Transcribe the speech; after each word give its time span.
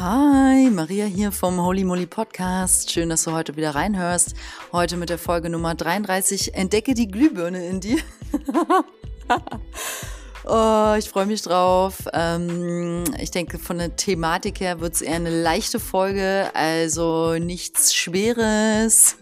Hi, 0.00 0.70
Maria 0.70 1.06
hier 1.06 1.32
vom 1.32 1.60
Holy 1.60 1.82
Moly 1.82 2.06
Podcast. 2.06 2.92
Schön, 2.92 3.08
dass 3.08 3.24
du 3.24 3.32
heute 3.32 3.56
wieder 3.56 3.74
reinhörst. 3.74 4.34
Heute 4.70 4.96
mit 4.96 5.08
der 5.08 5.18
Folge 5.18 5.50
Nummer 5.50 5.74
33. 5.74 6.54
Entdecke 6.54 6.94
die 6.94 7.08
Glühbirne 7.08 7.66
in 7.66 7.80
dir. 7.80 7.98
oh, 10.44 10.94
ich 10.96 11.08
freue 11.08 11.26
mich 11.26 11.42
drauf. 11.42 12.04
Ähm, 12.12 13.02
ich 13.18 13.32
denke, 13.32 13.58
von 13.58 13.78
der 13.78 13.96
Thematik 13.96 14.60
her 14.60 14.78
wird 14.78 14.94
es 14.94 15.02
eher 15.02 15.16
eine 15.16 15.42
leichte 15.42 15.80
Folge, 15.80 16.48
also 16.54 17.34
nichts 17.34 17.92
Schweres. 17.92 19.16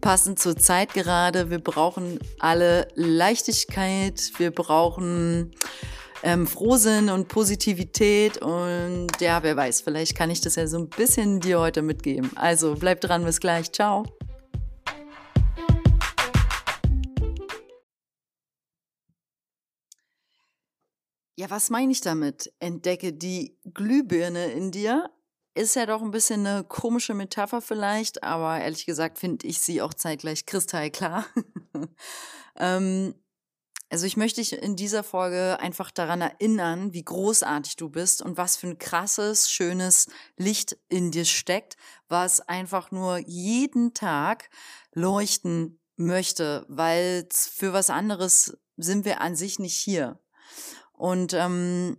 Passend 0.00 0.38
zur 0.38 0.56
Zeit 0.56 0.94
gerade. 0.94 1.50
Wir 1.50 1.58
brauchen 1.58 2.20
alle 2.38 2.88
Leichtigkeit. 2.94 4.32
Wir 4.38 4.50
brauchen 4.50 5.52
ähm, 6.22 6.46
Frohsinn 6.46 7.10
und 7.10 7.28
Positivität. 7.28 8.38
Und 8.38 9.08
ja, 9.20 9.42
wer 9.42 9.56
weiß, 9.56 9.80
vielleicht 9.82 10.16
kann 10.16 10.30
ich 10.30 10.40
das 10.40 10.56
ja 10.56 10.66
so 10.66 10.78
ein 10.78 10.88
bisschen 10.88 11.40
dir 11.40 11.60
heute 11.60 11.82
mitgeben. 11.82 12.30
Also 12.36 12.74
bleib 12.74 13.00
dran, 13.00 13.24
bis 13.24 13.40
gleich. 13.40 13.72
Ciao. 13.72 14.04
Ja, 21.36 21.48
was 21.48 21.70
meine 21.70 21.90
ich 21.90 22.02
damit? 22.02 22.52
Entdecke 22.58 23.14
die 23.14 23.56
Glühbirne 23.72 24.52
in 24.52 24.72
dir. 24.72 25.10
Ist 25.54 25.74
ja 25.74 25.86
doch 25.86 26.02
ein 26.02 26.10
bisschen 26.10 26.46
eine 26.46 26.64
komische 26.64 27.14
Metapher 27.14 27.62
vielleicht, 27.62 28.22
aber 28.22 28.60
ehrlich 28.60 28.84
gesagt 28.84 29.18
finde 29.18 29.46
ich 29.46 29.58
sie 29.60 29.80
auch 29.80 29.94
zeitgleich 29.94 30.44
kristallklar. 30.44 31.24
ähm, 32.56 33.14
also 33.90 34.06
ich 34.06 34.16
möchte 34.16 34.40
dich 34.40 34.52
in 34.52 34.76
dieser 34.76 35.02
Folge 35.02 35.58
einfach 35.58 35.90
daran 35.90 36.20
erinnern, 36.20 36.92
wie 36.92 37.02
großartig 37.02 37.74
du 37.74 37.90
bist 37.90 38.22
und 38.22 38.36
was 38.36 38.56
für 38.56 38.68
ein 38.68 38.78
krasses, 38.78 39.50
schönes 39.50 40.06
Licht 40.36 40.78
in 40.88 41.10
dir 41.10 41.24
steckt, 41.24 41.76
was 42.08 42.40
einfach 42.40 42.92
nur 42.92 43.18
jeden 43.18 43.92
Tag 43.92 44.48
leuchten 44.92 45.80
möchte, 45.96 46.64
weil 46.68 47.28
für 47.32 47.72
was 47.72 47.90
anderes 47.90 48.56
sind 48.76 49.04
wir 49.04 49.20
an 49.20 49.34
sich 49.34 49.58
nicht 49.58 49.76
hier. 49.76 50.20
Und 50.92 51.32
ähm, 51.32 51.98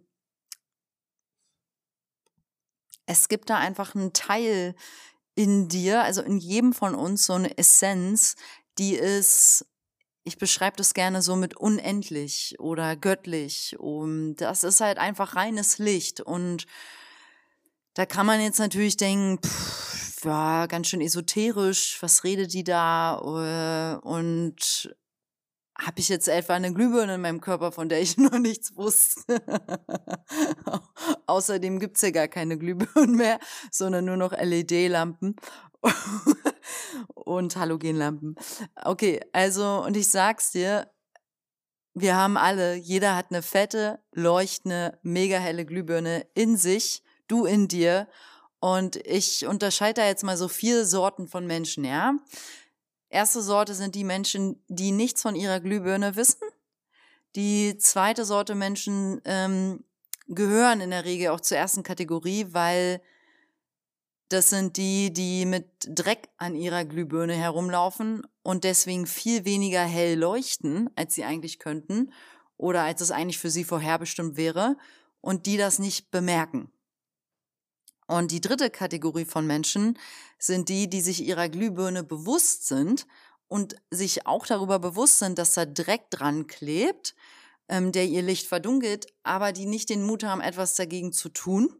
es 3.05 3.27
gibt 3.27 3.49
da 3.49 3.57
einfach 3.57 3.95
einen 3.95 4.13
Teil 4.13 4.75
in 5.35 5.67
dir, 5.67 6.03
also 6.03 6.21
in 6.21 6.37
jedem 6.37 6.71
von 6.71 6.95
uns 6.95 7.25
so 7.25 7.33
eine 7.33 7.57
Essenz, 7.57 8.37
die 8.77 8.95
ist 8.95 9.65
ich 10.23 10.37
beschreibe 10.37 10.77
das 10.77 10.93
gerne 10.93 11.21
so 11.21 11.35
mit 11.35 11.57
unendlich 11.57 12.55
oder 12.59 12.95
göttlich. 12.95 13.75
Und 13.79 14.35
das 14.35 14.63
ist 14.63 14.81
halt 14.81 14.97
einfach 14.97 15.35
reines 15.35 15.77
Licht. 15.77 16.21
Und 16.21 16.65
da 17.95 18.05
kann 18.05 18.25
man 18.25 18.41
jetzt 18.41 18.59
natürlich 18.59 18.97
denken, 18.97 19.39
pff, 19.43 20.23
ja, 20.23 20.67
ganz 20.67 20.87
schön 20.87 21.01
esoterisch, 21.01 21.97
was 22.01 22.23
redet 22.23 22.53
die 22.53 22.63
da? 22.63 23.99
Äh, 24.03 24.07
und 24.07 24.95
habe 25.77 25.99
ich 25.99 26.09
jetzt 26.09 26.27
etwa 26.27 26.53
eine 26.53 26.73
Glühbirne 26.73 27.15
in 27.15 27.21
meinem 27.21 27.41
Körper, 27.41 27.71
von 27.71 27.89
der 27.89 28.01
ich 28.01 28.17
noch 28.17 28.37
nichts 28.37 28.75
wusste? 28.75 29.41
Außerdem 31.25 31.79
gibt's 31.79 32.01
ja 32.01 32.11
gar 32.11 32.27
keine 32.27 32.57
Glühbirnen 32.57 33.15
mehr, 33.15 33.39
sondern 33.71 34.05
nur 34.05 34.17
noch 34.17 34.31
LED-Lampen. 34.31 35.35
Und 37.13 37.55
Halogenlampen. 37.55 38.35
Okay, 38.83 39.19
also, 39.33 39.83
und 39.85 39.97
ich 39.97 40.09
sag's 40.09 40.51
dir, 40.51 40.91
wir 41.93 42.15
haben 42.15 42.37
alle, 42.37 42.75
jeder 42.75 43.15
hat 43.15 43.27
eine 43.29 43.41
fette, 43.41 43.99
leuchtende, 44.13 44.97
mega 45.03 45.37
helle 45.37 45.65
Glühbirne 45.65 46.25
in 46.33 46.55
sich, 46.55 47.03
du 47.27 47.45
in 47.45 47.67
dir. 47.67 48.07
Und 48.59 48.95
ich 48.95 49.45
unterscheide 49.45 50.01
da 50.01 50.07
jetzt 50.07 50.23
mal 50.23 50.37
so 50.37 50.47
vier 50.47 50.85
Sorten 50.85 51.27
von 51.27 51.45
Menschen, 51.47 51.83
ja. 51.83 52.13
Erste 53.09 53.41
Sorte 53.41 53.73
sind 53.73 53.95
die 53.95 54.05
Menschen, 54.05 54.63
die 54.69 54.91
nichts 54.91 55.21
von 55.21 55.35
ihrer 55.35 55.59
Glühbirne 55.59 56.15
wissen. 56.15 56.39
Die 57.35 57.77
zweite 57.77 58.23
Sorte 58.23 58.55
Menschen 58.55 59.21
ähm, 59.25 59.83
gehören 60.27 60.79
in 60.79 60.91
der 60.91 61.03
Regel 61.03 61.29
auch 61.29 61.41
zur 61.41 61.57
ersten 61.57 61.83
Kategorie, 61.83 62.47
weil 62.51 63.01
das 64.31 64.49
sind 64.49 64.77
die, 64.77 65.11
die 65.11 65.45
mit 65.45 65.65
Dreck 65.87 66.29
an 66.37 66.55
ihrer 66.55 66.85
Glühbirne 66.85 67.33
herumlaufen 67.33 68.25
und 68.43 68.63
deswegen 68.63 69.05
viel 69.05 69.45
weniger 69.45 69.83
hell 69.83 70.17
leuchten, 70.17 70.89
als 70.95 71.15
sie 71.15 71.23
eigentlich 71.23 71.59
könnten 71.59 72.13
oder 72.57 72.83
als 72.83 73.01
es 73.01 73.11
eigentlich 73.11 73.39
für 73.39 73.49
sie 73.49 73.63
vorherbestimmt 73.63 74.37
wäre 74.37 74.77
und 75.19 75.45
die 75.45 75.57
das 75.57 75.79
nicht 75.79 76.11
bemerken. 76.11 76.71
Und 78.07 78.31
die 78.31 78.41
dritte 78.41 78.69
Kategorie 78.69 79.25
von 79.25 79.47
Menschen 79.47 79.97
sind 80.37 80.69
die, 80.69 80.89
die 80.89 81.01
sich 81.01 81.23
ihrer 81.23 81.49
Glühbirne 81.49 82.03
bewusst 82.03 82.67
sind 82.67 83.07
und 83.47 83.75
sich 83.89 84.27
auch 84.27 84.45
darüber 84.45 84.79
bewusst 84.79 85.19
sind, 85.19 85.37
dass 85.37 85.53
da 85.53 85.65
Dreck 85.65 86.09
dran 86.09 86.47
klebt, 86.47 87.15
ähm, 87.67 87.91
der 87.91 88.05
ihr 88.05 88.21
Licht 88.21 88.47
verdunkelt, 88.47 89.07
aber 89.23 89.51
die 89.51 89.65
nicht 89.65 89.89
den 89.89 90.03
Mut 90.03 90.23
haben, 90.23 90.41
etwas 90.41 90.75
dagegen 90.75 91.13
zu 91.13 91.29
tun 91.29 91.73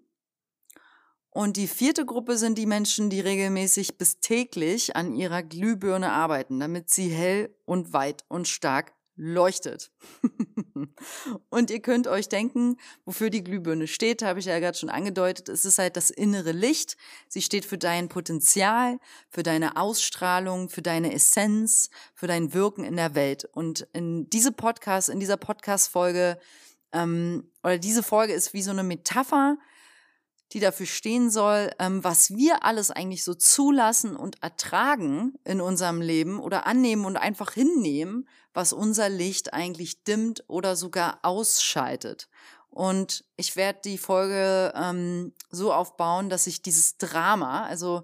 und 1.34 1.56
die 1.56 1.68
vierte 1.68 2.06
Gruppe 2.06 2.38
sind 2.38 2.58
die 2.58 2.66
Menschen, 2.66 3.10
die 3.10 3.22
regelmäßig 3.22 3.98
bis 3.98 4.20
täglich 4.20 4.98
an 4.98 5.16
ihrer 5.16 5.44
Glühbirne 5.44 6.12
arbeiten, 6.12 6.60
damit 6.60 6.90
sie 6.90 7.08
hell 7.08 7.56
und 7.66 7.94
weit 7.94 8.26
und 8.28 8.50
stark 8.50 8.94
leuchtet. 9.16 9.92
und 11.50 11.70
ihr 11.70 11.82
könnt 11.82 12.08
euch 12.08 12.28
denken, 12.28 12.78
wofür 13.06 13.30
die 13.30 13.46
Glühbirne 13.46 13.88
steht, 13.88 14.24
habe 14.24 14.40
ich 14.40 14.46
ja 14.46 14.60
gerade 14.60 14.78
schon 14.78 14.90
angedeutet. 14.90 15.48
Es 15.48 15.64
ist 15.64 15.80
halt 15.80 15.96
das 15.96 16.10
innere 16.10 16.52
Licht. 16.52 16.98
Sie 17.30 17.42
steht 17.42 17.64
für 17.64 17.78
dein 17.78 18.10
Potenzial, 18.10 19.00
für 19.30 19.44
deine 19.44 19.78
Ausstrahlung, 19.78 20.68
für 20.68 20.82
deine 20.82 21.14
Essenz, 21.14 21.90
für 22.14 22.28
dein 22.28 22.54
Wirken 22.54 22.84
in 22.84 22.98
der 22.98 23.16
Welt. 23.16 23.48
Und 23.54 23.88
in 23.94 24.30
diese 24.30 24.52
Podcast, 24.52 25.08
in 25.08 25.22
dieser 25.22 25.38
Podcast-Folge, 25.38 26.38
ähm, 26.92 27.50
oder 27.64 27.78
diese 27.78 28.04
Folge 28.04 28.34
ist 28.34 28.54
wie 28.54 28.62
so 28.62 28.72
eine 28.72 28.84
Metapher 28.84 29.58
die 30.54 30.60
dafür 30.60 30.86
stehen 30.86 31.30
soll, 31.30 31.72
ähm, 31.80 32.04
was 32.04 32.32
wir 32.36 32.64
alles 32.64 32.92
eigentlich 32.92 33.24
so 33.24 33.34
zulassen 33.34 34.16
und 34.16 34.42
ertragen 34.44 35.34
in 35.44 35.62
unserem 35.62 36.02
Leben 36.02 36.40
oder 36.40 36.66
annehmen 36.66 37.06
und 37.06 37.18
einfach 37.18 37.54
hinnehmen, 37.54 38.28
was 38.54 38.74
unser 38.74 39.10
Licht 39.10 39.54
eigentlich 39.54 40.04
dimmt 40.04 40.44
oder 40.48 40.76
sogar 40.76 41.20
ausschaltet. 41.24 42.28
Und 42.70 43.26
ich 43.36 43.56
werde 43.56 43.80
die 43.84 43.98
Folge 43.98 44.74
ähm, 44.76 45.34
so 45.50 45.74
aufbauen, 45.74 46.30
dass 46.30 46.48
ich 46.48 46.62
dieses 46.62 46.98
Drama, 46.98 47.66
also 47.66 48.04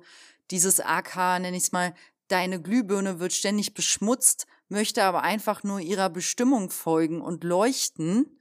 dieses 0.52 0.80
AK, 0.80 1.40
nenne 1.40 1.56
ich 1.58 1.64
es 1.64 1.72
mal, 1.72 1.94
deine 2.28 2.62
Glühbirne 2.62 3.20
wird 3.20 3.34
ständig 3.34 3.74
beschmutzt, 3.74 4.46
möchte 4.70 5.04
aber 5.04 5.24
einfach 5.24 5.64
nur 5.64 5.80
ihrer 5.80 6.10
Bestimmung 6.10 6.70
folgen 6.70 7.22
und 7.22 7.44
leuchten, 7.44 8.38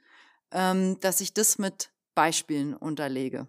ähm, 0.50 0.98
dass 1.00 1.20
ich 1.20 1.32
das 1.32 1.58
mit 1.58 1.90
Beispielen 2.16 2.74
unterlege. 2.74 3.46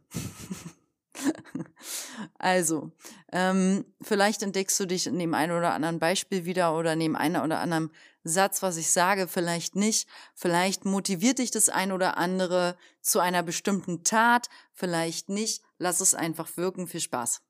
also, 2.38 2.91
ähm, 3.31 3.85
vielleicht 4.01 4.44
entdeckst 4.44 4.79
du 4.79 4.85
dich 4.85 5.07
in 5.07 5.17
dem 5.17 5.33
einen 5.33 5.57
oder 5.57 5.73
anderen 5.73 5.97
Beispiel 5.97 6.45
wieder 6.45 6.78
oder 6.78 6.94
in 6.94 7.00
dem 7.00 7.16
einen 7.16 7.41
oder 7.41 7.59
anderen 7.59 7.89
Satz, 8.23 8.61
was 8.61 8.78
ich 8.78 8.91
sage, 8.91 9.28
vielleicht 9.28 9.75
nicht. 9.75 10.07
Vielleicht 10.35 10.85
motiviert 10.85 11.39
dich 11.39 11.50
das 11.50 11.69
ein 11.69 11.91
oder 11.91 12.17
andere 12.17 12.78
zu 13.01 13.19
einer 13.19 13.41
bestimmten 13.41 14.03
Tat, 14.03 14.50
vielleicht 14.73 15.29
nicht. 15.29 15.63
Lass 15.79 16.01
es 16.01 16.13
einfach 16.13 16.57
wirken. 16.57 16.88
Viel 16.88 16.99
Spaß. 16.99 17.41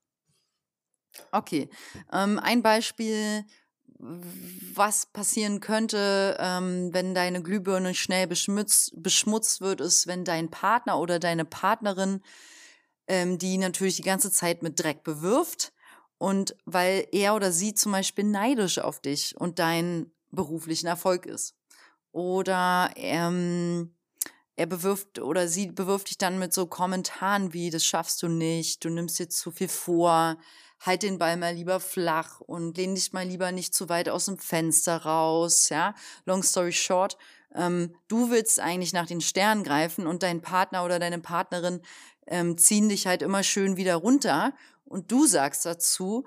Okay, 1.32 1.68
ähm, 2.12 2.38
ein 2.38 2.62
Beispiel 2.62 3.44
was 3.98 5.06
passieren 5.06 5.60
könnte, 5.60 6.36
ähm, 6.38 6.92
wenn 6.92 7.14
deine 7.14 7.42
Glühbirne 7.42 7.94
schnell 7.94 8.26
beschmutzt, 8.26 8.92
beschmutzt 8.96 9.60
wird, 9.60 9.80
ist, 9.80 10.06
wenn 10.06 10.24
dein 10.24 10.50
Partner 10.50 10.98
oder 10.98 11.18
deine 11.18 11.44
Partnerin, 11.44 12.22
ähm, 13.08 13.38
die 13.38 13.58
natürlich 13.58 13.96
die 13.96 14.02
ganze 14.02 14.30
Zeit 14.30 14.62
mit 14.62 14.82
Dreck 14.82 15.02
bewirft 15.02 15.72
und 16.18 16.56
weil 16.64 17.08
er 17.12 17.34
oder 17.34 17.50
sie 17.52 17.74
zum 17.74 17.92
Beispiel 17.92 18.24
neidisch 18.24 18.78
auf 18.78 19.00
dich 19.00 19.36
und 19.36 19.58
deinen 19.58 20.12
beruflichen 20.30 20.86
Erfolg 20.86 21.26
ist. 21.26 21.54
Oder 22.12 22.90
ähm, 22.96 23.94
er 24.56 24.66
bewirft 24.66 25.20
oder 25.20 25.48
sie 25.48 25.68
bewirft 25.68 26.10
dich 26.10 26.18
dann 26.18 26.38
mit 26.38 26.52
so 26.52 26.66
Kommentaren 26.66 27.52
wie, 27.52 27.70
das 27.70 27.84
schaffst 27.84 28.22
du 28.22 28.28
nicht, 28.28 28.84
du 28.84 28.90
nimmst 28.90 29.18
dir 29.18 29.28
zu 29.28 29.50
viel 29.50 29.68
vor, 29.68 30.36
halt 30.80 31.02
den 31.02 31.18
Ball 31.18 31.36
mal 31.36 31.54
lieber 31.54 31.80
flach 31.80 32.40
und 32.40 32.76
lehn 32.76 32.94
dich 32.94 33.12
mal 33.12 33.26
lieber 33.26 33.52
nicht 33.52 33.74
zu 33.74 33.88
weit 33.88 34.08
aus 34.08 34.26
dem 34.26 34.38
Fenster 34.38 35.04
raus, 35.04 35.68
ja. 35.68 35.94
Long 36.24 36.42
story 36.42 36.72
short, 36.72 37.16
ähm, 37.54 37.94
du 38.08 38.30
willst 38.30 38.60
eigentlich 38.60 38.92
nach 38.92 39.06
den 39.06 39.20
Sternen 39.20 39.64
greifen 39.64 40.06
und 40.06 40.22
dein 40.22 40.40
Partner 40.40 40.84
oder 40.84 40.98
deine 40.98 41.18
Partnerin 41.18 41.80
ähm, 42.26 42.58
ziehen 42.58 42.88
dich 42.88 43.06
halt 43.06 43.22
immer 43.22 43.42
schön 43.42 43.76
wieder 43.76 43.96
runter 43.96 44.52
und 44.84 45.10
du 45.10 45.26
sagst 45.26 45.66
dazu, 45.66 46.26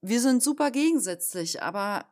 wir 0.00 0.20
sind 0.20 0.42
super 0.42 0.70
gegensätzlich, 0.70 1.62
aber 1.62 2.06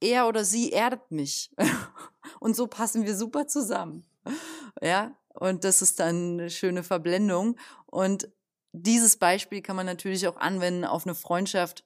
er 0.00 0.28
oder 0.28 0.44
sie 0.44 0.72
erdet 0.72 1.10
mich. 1.10 1.50
und 2.40 2.56
so 2.56 2.66
passen 2.66 3.06
wir 3.06 3.16
super 3.16 3.46
zusammen. 3.46 4.04
Ja, 4.82 5.16
und 5.28 5.64
das 5.64 5.82
ist 5.82 6.00
dann 6.00 6.40
eine 6.40 6.50
schöne 6.50 6.82
Verblendung. 6.82 7.56
Und 7.86 8.28
dieses 8.72 9.16
Beispiel 9.16 9.62
kann 9.62 9.76
man 9.76 9.86
natürlich 9.86 10.26
auch 10.28 10.36
anwenden 10.36 10.84
auf 10.84 11.06
eine 11.06 11.14
Freundschaft 11.14 11.84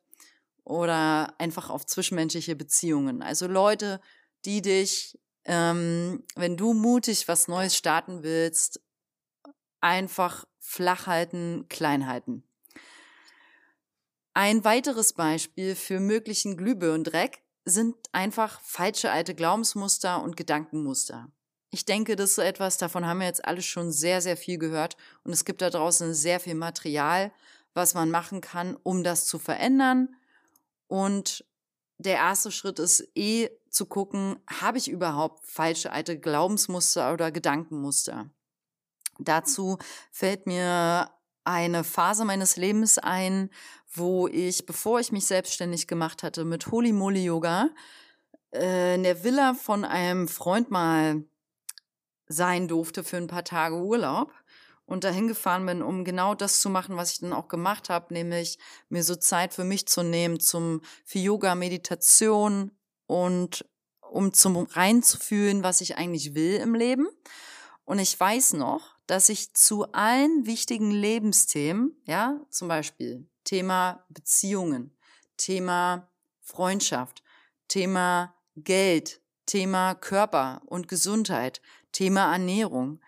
oder 0.64 1.34
einfach 1.38 1.70
auf 1.70 1.86
zwischenmenschliche 1.86 2.56
Beziehungen. 2.56 3.22
Also 3.22 3.46
Leute, 3.46 4.00
die 4.44 4.62
dich, 4.62 5.18
ähm, 5.44 6.24
wenn 6.36 6.56
du 6.56 6.74
mutig 6.74 7.28
was 7.28 7.48
Neues 7.48 7.76
starten 7.76 8.22
willst, 8.22 8.80
einfach 9.80 10.46
flach 10.60 11.06
halten, 11.06 11.66
klein 11.68 12.06
halten. 12.06 12.44
Ein 14.32 14.64
weiteres 14.64 15.12
Beispiel 15.12 15.76
für 15.76 16.00
möglichen 16.00 16.56
Glühbirnendreck 16.56 17.42
sind 17.64 17.94
einfach 18.12 18.60
falsche 18.62 19.10
alte 19.10 19.34
Glaubensmuster 19.34 20.22
und 20.22 20.36
Gedankenmuster. 20.36 21.30
Ich 21.74 21.84
denke, 21.84 22.14
das 22.14 22.30
ist 22.30 22.36
so 22.36 22.42
etwas, 22.42 22.78
davon 22.78 23.04
haben 23.04 23.18
wir 23.18 23.26
jetzt 23.26 23.44
alle 23.44 23.60
schon 23.60 23.90
sehr, 23.90 24.20
sehr 24.20 24.36
viel 24.36 24.58
gehört. 24.58 24.96
Und 25.24 25.32
es 25.32 25.44
gibt 25.44 25.60
da 25.60 25.70
draußen 25.70 26.14
sehr 26.14 26.38
viel 26.38 26.54
Material, 26.54 27.32
was 27.74 27.94
man 27.94 28.12
machen 28.12 28.40
kann, 28.40 28.76
um 28.84 29.02
das 29.02 29.26
zu 29.26 29.40
verändern. 29.40 30.14
Und 30.86 31.44
der 31.98 32.14
erste 32.14 32.52
Schritt 32.52 32.78
ist 32.78 33.08
eh 33.16 33.50
zu 33.70 33.86
gucken, 33.86 34.36
habe 34.48 34.78
ich 34.78 34.88
überhaupt 34.88 35.48
falsche 35.48 35.90
alte 35.90 36.16
Glaubensmuster 36.16 37.12
oder 37.12 37.32
Gedankenmuster? 37.32 38.30
Dazu 39.18 39.78
fällt 40.12 40.46
mir 40.46 41.10
eine 41.42 41.82
Phase 41.82 42.24
meines 42.24 42.54
Lebens 42.54 42.98
ein, 42.98 43.50
wo 43.92 44.28
ich, 44.28 44.64
bevor 44.64 45.00
ich 45.00 45.10
mich 45.10 45.26
selbstständig 45.26 45.88
gemacht 45.88 46.22
hatte, 46.22 46.44
mit 46.44 46.70
Holy 46.70 46.92
Moly 46.92 47.24
Yoga 47.24 47.70
äh, 48.52 48.94
in 48.94 49.02
der 49.02 49.24
Villa 49.24 49.54
von 49.54 49.84
einem 49.84 50.28
Freund 50.28 50.70
mal 50.70 51.24
sein 52.28 52.68
durfte 52.68 53.04
für 53.04 53.16
ein 53.16 53.26
paar 53.26 53.44
Tage 53.44 53.76
Urlaub 53.76 54.32
und 54.86 55.04
dahin 55.04 55.28
gefahren 55.28 55.66
bin, 55.66 55.82
um 55.82 56.04
genau 56.04 56.34
das 56.34 56.60
zu 56.60 56.68
machen, 56.68 56.96
was 56.96 57.12
ich 57.12 57.20
dann 57.20 57.32
auch 57.32 57.48
gemacht 57.48 57.88
habe, 57.88 58.12
nämlich 58.12 58.58
mir 58.88 59.02
so 59.02 59.16
Zeit 59.16 59.54
für 59.54 59.64
mich 59.64 59.86
zu 59.86 60.02
nehmen 60.02 60.40
zum 60.40 60.82
für 61.04 61.18
Yoga, 61.18 61.54
Meditation 61.54 62.72
und 63.06 63.64
um 64.00 64.32
zum 64.32 64.56
reinzufühlen, 64.56 65.62
was 65.62 65.80
ich 65.80 65.96
eigentlich 65.96 66.34
will 66.34 66.56
im 66.56 66.74
Leben. 66.74 67.08
Und 67.84 67.98
ich 67.98 68.18
weiß 68.18 68.54
noch, 68.54 68.96
dass 69.06 69.28
ich 69.28 69.54
zu 69.54 69.92
allen 69.92 70.46
wichtigen 70.46 70.90
Lebensthemen, 70.90 72.00
ja, 72.06 72.40
zum 72.48 72.68
Beispiel 72.68 73.28
Thema 73.44 74.04
Beziehungen, 74.08 74.96
Thema 75.36 76.10
Freundschaft, 76.40 77.22
Thema 77.68 78.34
Geld, 78.56 79.20
Thema 79.46 79.94
Körper 79.94 80.62
und 80.66 80.88
Gesundheit, 80.88 81.60
Thema 81.94 82.32
Ernährung, 82.32 83.00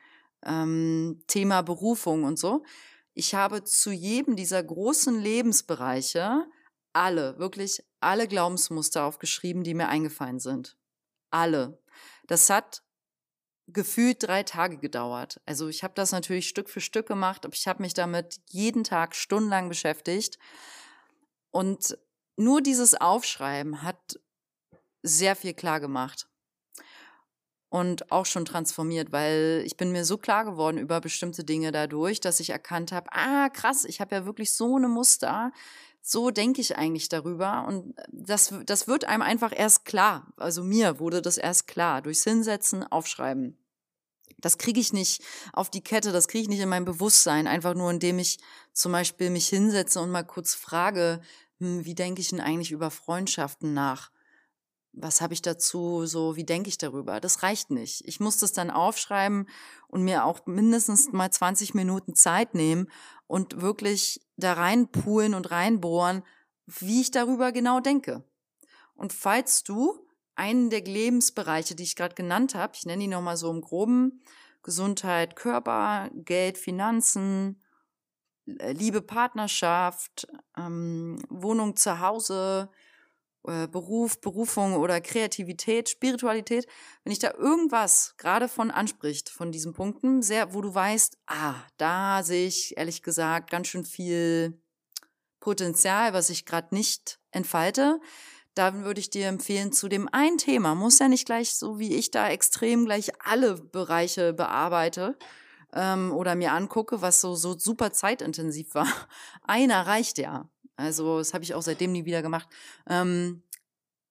ähm, 0.45 1.23
Thema 1.27 1.63
Berufung 1.63 2.25
und 2.25 2.39
so. 2.39 2.65
Ich 3.13 3.35
habe 3.35 3.65
zu 3.65 3.91
jedem 3.91 4.37
dieser 4.37 4.63
großen 4.63 5.21
Lebensbereiche 5.21 6.47
alle, 6.93 7.39
wirklich 7.39 7.85
alle 8.01 8.29
Glaubensmuster 8.29 9.05
aufgeschrieben, 9.05 9.65
die 9.65 9.75
mir 9.75 9.89
eingefallen 9.89 10.39
sind. 10.39 10.79
Alle. 11.31 11.83
Das 12.27 12.49
hat 12.49 12.83
gefühlt 13.67 14.23
drei 14.23 14.45
Tage 14.45 14.79
gedauert. 14.79 15.41
Also 15.45 15.69
ich 15.69 15.83
habe 15.83 15.95
das 15.95 16.13
natürlich 16.13 16.49
Stück 16.49 16.71
für 16.71 16.81
Stück 16.81 17.09
gemacht, 17.09 17.45
aber 17.45 17.55
ich 17.55 17.67
habe 17.67 17.83
mich 17.83 17.95
damit 17.95 18.41
jeden 18.49 18.85
Tag 18.85 19.17
stundenlang 19.17 19.69
beschäftigt. 19.69 20.39
Und 21.51 21.99
nur 22.37 22.63
dieses 22.63 22.95
Aufschreiben 22.95 23.83
hat 23.83 24.21
sehr 25.03 25.35
viel 25.35 25.55
klar 25.55 25.81
gemacht 25.81 26.29
und 27.77 28.11
auch 28.11 28.25
schon 28.25 28.47
transformiert, 28.47 29.13
weil 29.13 29.63
ich 29.67 29.77
bin 29.77 29.93
mir 29.93 30.07
so 30.07 30.17
klar 30.17 30.47
geworden 30.47 30.79
über 30.79 31.03
bestimmte 31.03 31.45
Dinge 31.45 31.73
dadurch, 31.73 32.21
dass 32.21 32.41
ich 32.41 32.49
erkannt 32.49 32.91
habe, 32.91 33.13
ah 33.13 33.51
krass, 33.51 33.85
ich 33.85 34.01
habe 34.01 34.15
ja 34.15 34.25
wirklich 34.25 34.55
so 34.55 34.77
eine 34.77 34.89
Muster, 34.89 35.53
so 36.01 36.31
denke 36.31 36.63
ich 36.63 36.79
eigentlich 36.79 37.11
darüber 37.11 37.67
und 37.69 37.95
das, 38.11 38.55
das 38.65 38.89
wird 38.89 39.05
einem 39.05 39.21
einfach 39.21 39.53
erst 39.55 39.85
klar. 39.85 40.33
Also 40.39 40.63
mir 40.63 41.01
wurde 41.01 41.21
das 41.21 41.37
erst 41.37 41.67
klar 41.67 42.01
durchs 42.01 42.25
Hinsetzen, 42.25 42.83
Aufschreiben. 42.83 43.59
Das 44.39 44.57
kriege 44.57 44.81
ich 44.81 44.95
nicht 44.95 45.23
auf 45.53 45.69
die 45.69 45.83
Kette, 45.83 46.13
das 46.13 46.29
kriege 46.29 46.43
ich 46.45 46.49
nicht 46.49 46.61
in 46.61 46.71
mein 46.71 46.87
Bewusstsein, 46.87 47.47
einfach 47.47 47.75
nur 47.75 47.91
indem 47.91 48.19
ich 48.19 48.39
zum 48.73 48.93
Beispiel 48.93 49.29
mich 49.29 49.49
hinsetze 49.49 50.01
und 50.01 50.11
mal 50.11 50.25
kurz 50.25 50.55
frage, 50.55 51.21
hm, 51.59 51.85
wie 51.85 51.95
denke 51.95 52.23
ich 52.23 52.31
denn 52.31 52.41
eigentlich 52.41 52.73
über 52.73 52.91
Freundschaften 52.91 53.75
nach? 53.75 54.11
Was 54.97 55.21
habe 55.21 55.35
ich 55.35 55.43
dazu, 55.43 56.07
so 56.07 56.37
wie 56.37 56.45
denke 56.45 56.69
ich 56.69 56.79
darüber? 56.79 57.21
Das 57.21 57.43
reicht 57.43 57.71
nicht. 57.71 58.03
Ich 58.07 58.19
muss 58.19 58.39
das 58.39 58.53
dann 58.53 58.71
aufschreiben 58.71 59.49
und 59.89 60.03
mir 60.03 60.25
auch 60.25 60.47
mindestens 60.47 61.13
mal 61.13 61.31
20 61.31 61.75
Minuten 61.75 62.15
Zeit 62.15 62.55
nehmen 62.55 62.89
und 63.27 63.61
wirklich 63.61 64.27
da 64.37 64.55
reinpulen 64.55 65.35
und 65.35 65.51
reinbohren, 65.51 66.23
wie 66.67 67.03
ich 67.03 67.11
darüber 67.11 67.53
genau 67.53 67.81
denke. 67.81 68.25
Und 68.95 69.13
falls 69.13 69.63
du 69.63 70.07
einen 70.35 70.71
der 70.71 70.83
Lebensbereiche, 70.83 71.75
die 71.75 71.83
ich 71.83 71.97
gerade 71.97 72.15
genannt 72.15 72.55
habe, 72.55 72.73
ich 72.75 72.87
nenne 72.87 73.03
die 73.03 73.09
nochmal 73.09 73.37
so 73.37 73.51
im 73.51 73.61
groben, 73.61 74.23
Gesundheit, 74.63 75.37
Körper, 75.37 76.11
Geld, 76.15 76.59
Finanzen, 76.59 77.63
Liebe, 78.47 79.03
Partnerschaft, 79.03 80.27
ähm, 80.57 81.23
Wohnung 81.29 81.77
zu 81.77 82.01
Hause, 82.01 82.71
äh, 83.47 83.69
Beruf, 83.69 84.21
Berufung 84.21 84.75
oder 84.77 85.01
Kreativität, 85.01 85.89
Spiritualität, 85.89 86.67
wenn 87.05 87.13
ich 87.13 87.19
da 87.19 87.33
irgendwas 87.35 88.15
gerade 88.17 88.49
von 88.49 88.71
anspricht, 88.71 89.29
von 89.29 89.53
diesen 89.53 89.73
Punkten, 89.73 90.23
sehr, 90.23 90.55
wo 90.55 90.61
du 90.61 90.75
weißt, 90.75 91.19
ah, 91.27 91.55
da 91.77 92.23
sehe 92.23 92.47
ich 92.47 92.77
ehrlich 92.77 93.03
gesagt 93.03 93.51
ganz 93.51 93.69
schön 93.69 93.85
viel 93.85 94.61
Potenzial, 95.41 96.13
was 96.13 96.31
ich 96.31 96.45
gerade 96.45 96.75
nicht 96.75 97.21
entfalte, 97.31 98.01
dann 98.55 98.85
würde 98.85 99.01
ich 99.01 99.11
dir 99.11 99.29
empfehlen, 99.29 99.71
zu 99.71 99.89
dem 99.89 100.09
einen 100.13 100.39
Thema, 100.39 100.75
muss 100.75 100.99
ja 100.99 101.09
nicht 101.09 101.27
gleich 101.27 101.55
so 101.55 101.79
wie 101.79 101.95
ich 101.95 102.11
da 102.11 102.29
extrem 102.31 102.87
gleich 102.87 103.13
alle 103.21 103.55
Bereiche 103.55 104.33
bearbeite 104.33 105.17
ähm, 105.75 106.13
oder 106.13 106.35
mir 106.35 106.53
angucke, 106.53 107.03
was 107.03 107.21
so, 107.21 107.35
so 107.35 107.57
super 107.59 107.93
zeitintensiv 107.93 108.75
war. 108.75 108.89
Einer 109.43 109.87
reicht 109.87 110.19
ja. 110.19 110.49
Also 110.77 111.19
das 111.19 111.35
habe 111.35 111.45
ich 111.45 111.55
auch 111.55 111.63
seitdem 111.63 111.93
nie 111.93 112.05
wieder 112.05 112.23
gemacht. 112.23 112.49
Ähm, 112.89 113.43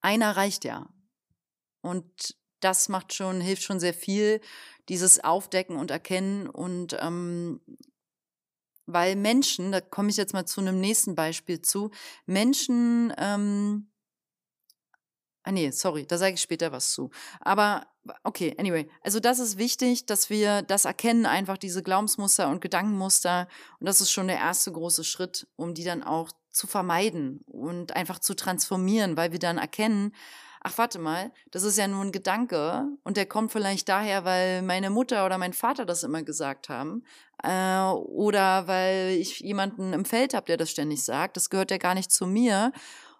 einer 0.01 0.35
reicht 0.35 0.65
ja. 0.65 0.89
Und 1.81 2.35
das 2.59 2.89
macht 2.89 3.13
schon, 3.13 3.41
hilft 3.41 3.63
schon 3.63 3.79
sehr 3.79 3.93
viel, 3.93 4.41
dieses 4.89 5.23
Aufdecken 5.23 5.77
und 5.77 5.91
Erkennen 5.91 6.49
und 6.49 6.97
ähm, 6.99 7.61
weil 8.87 9.15
Menschen, 9.15 9.71
da 9.71 9.81
komme 9.81 10.09
ich 10.09 10.17
jetzt 10.17 10.33
mal 10.33 10.45
zu 10.45 10.61
einem 10.61 10.79
nächsten 10.79 11.15
Beispiel 11.15 11.61
zu, 11.61 11.91
Menschen, 12.25 13.13
ähm, 13.17 13.91
ah 15.43 15.51
nee, 15.51 15.71
sorry, 15.71 16.05
da 16.05 16.17
sage 16.17 16.35
ich 16.35 16.41
später 16.41 16.71
was 16.71 16.91
zu. 16.91 17.09
Aber 17.39 17.87
okay, 18.23 18.55
anyway, 18.57 18.89
also 19.01 19.19
das 19.19 19.39
ist 19.39 19.57
wichtig, 19.57 20.05
dass 20.05 20.29
wir 20.29 20.61
das 20.61 20.85
erkennen, 20.85 21.25
einfach 21.25 21.57
diese 21.57 21.83
Glaubensmuster 21.83 22.49
und 22.49 22.61
Gedankenmuster. 22.61 23.47
Und 23.79 23.87
das 23.87 24.01
ist 24.01 24.11
schon 24.11 24.27
der 24.27 24.37
erste 24.37 24.71
große 24.71 25.03
Schritt, 25.03 25.47
um 25.55 25.73
die 25.73 25.83
dann 25.83 26.03
auch 26.03 26.31
zu 26.55 26.67
vermeiden 26.67 27.41
und 27.47 27.95
einfach 27.95 28.19
zu 28.19 28.33
transformieren, 28.33 29.17
weil 29.17 29.31
wir 29.31 29.39
dann 29.39 29.57
erkennen, 29.57 30.13
ach 30.61 30.77
warte 30.77 30.97
mal, 30.97 31.31
das 31.51 31.63
ist 31.63 31.77
ja 31.77 31.87
nur 31.87 32.01
ein 32.01 32.11
Gedanke 32.11 32.87
und 33.03 33.17
der 33.17 33.25
kommt 33.25 33.51
vielleicht 33.51 33.89
daher, 33.89 34.25
weil 34.25 34.61
meine 34.61 34.89
Mutter 34.89 35.25
oder 35.25 35.37
mein 35.37 35.53
Vater 35.53 35.85
das 35.85 36.03
immer 36.03 36.23
gesagt 36.23 36.69
haben 36.69 37.03
äh, 37.43 37.81
oder 37.81 38.67
weil 38.67 39.09
ich 39.11 39.41
jemanden 39.41 39.93
im 39.93 40.05
Feld 40.05 40.33
habe, 40.33 40.47
der 40.47 40.57
das 40.57 40.71
ständig 40.71 41.03
sagt. 41.03 41.37
Das 41.37 41.49
gehört 41.49 41.71
ja 41.71 41.77
gar 41.77 41.93
nicht 41.93 42.11
zu 42.11 42.25
mir 42.25 42.71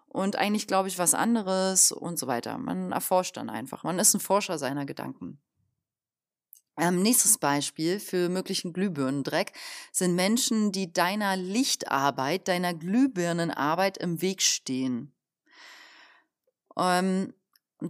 und 0.08 0.36
eigentlich 0.36 0.66
glaube 0.66 0.88
ich 0.88 0.98
was 0.98 1.14
anderes 1.14 1.92
und 1.92 2.18
so 2.18 2.26
weiter. 2.26 2.58
Man 2.58 2.90
erforscht 2.90 3.36
dann 3.36 3.50
einfach. 3.50 3.84
Man 3.84 3.98
ist 3.98 4.14
ein 4.14 4.20
Forscher 4.20 4.58
seiner 4.58 4.86
Gedanken. 4.86 5.38
Ähm, 6.78 7.00
nächstes 7.02 7.38
Beispiel 7.38 7.98
für 8.00 8.28
möglichen 8.28 8.72
Glühbirnendreck 8.72 9.52
sind 9.92 10.14
Menschen, 10.14 10.72
die 10.72 10.92
deiner 10.92 11.36
Lichtarbeit, 11.36 12.48
deiner 12.48 12.74
Glühbirnenarbeit 12.74 13.96
im 13.96 14.20
Weg 14.20 14.42
stehen. 14.42 15.12
Ähm, 16.76 17.32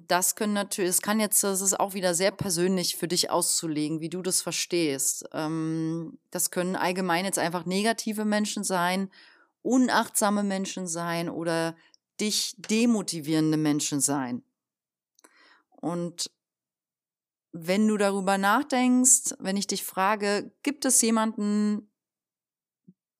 das 0.08 0.34
können 0.34 0.52
natürlich, 0.52 0.90
es 0.90 1.02
kann 1.02 1.20
jetzt, 1.20 1.42
das 1.44 1.60
ist 1.60 1.78
auch 1.78 1.94
wieder 1.94 2.14
sehr 2.14 2.32
persönlich 2.32 2.96
für 2.96 3.06
dich 3.08 3.30
auszulegen, 3.30 4.00
wie 4.00 4.08
du 4.08 4.22
das 4.22 4.42
verstehst. 4.42 5.28
Ähm, 5.32 6.18
das 6.30 6.50
können 6.50 6.76
allgemein 6.76 7.24
jetzt 7.24 7.38
einfach 7.38 7.66
negative 7.66 8.24
Menschen 8.24 8.64
sein, 8.64 9.10
unachtsame 9.62 10.42
Menschen 10.42 10.86
sein 10.86 11.28
oder 11.28 11.76
dich 12.20 12.54
demotivierende 12.58 13.56
Menschen 13.56 14.00
sein. 14.00 14.42
Und 15.70 16.30
wenn 17.52 17.88
du 17.88 17.96
darüber 17.96 18.38
nachdenkst, 18.38 19.34
wenn 19.38 19.56
ich 19.56 19.66
dich 19.66 19.84
frage, 19.84 20.52
gibt 20.62 20.84
es 20.84 21.00
jemanden, 21.00 21.90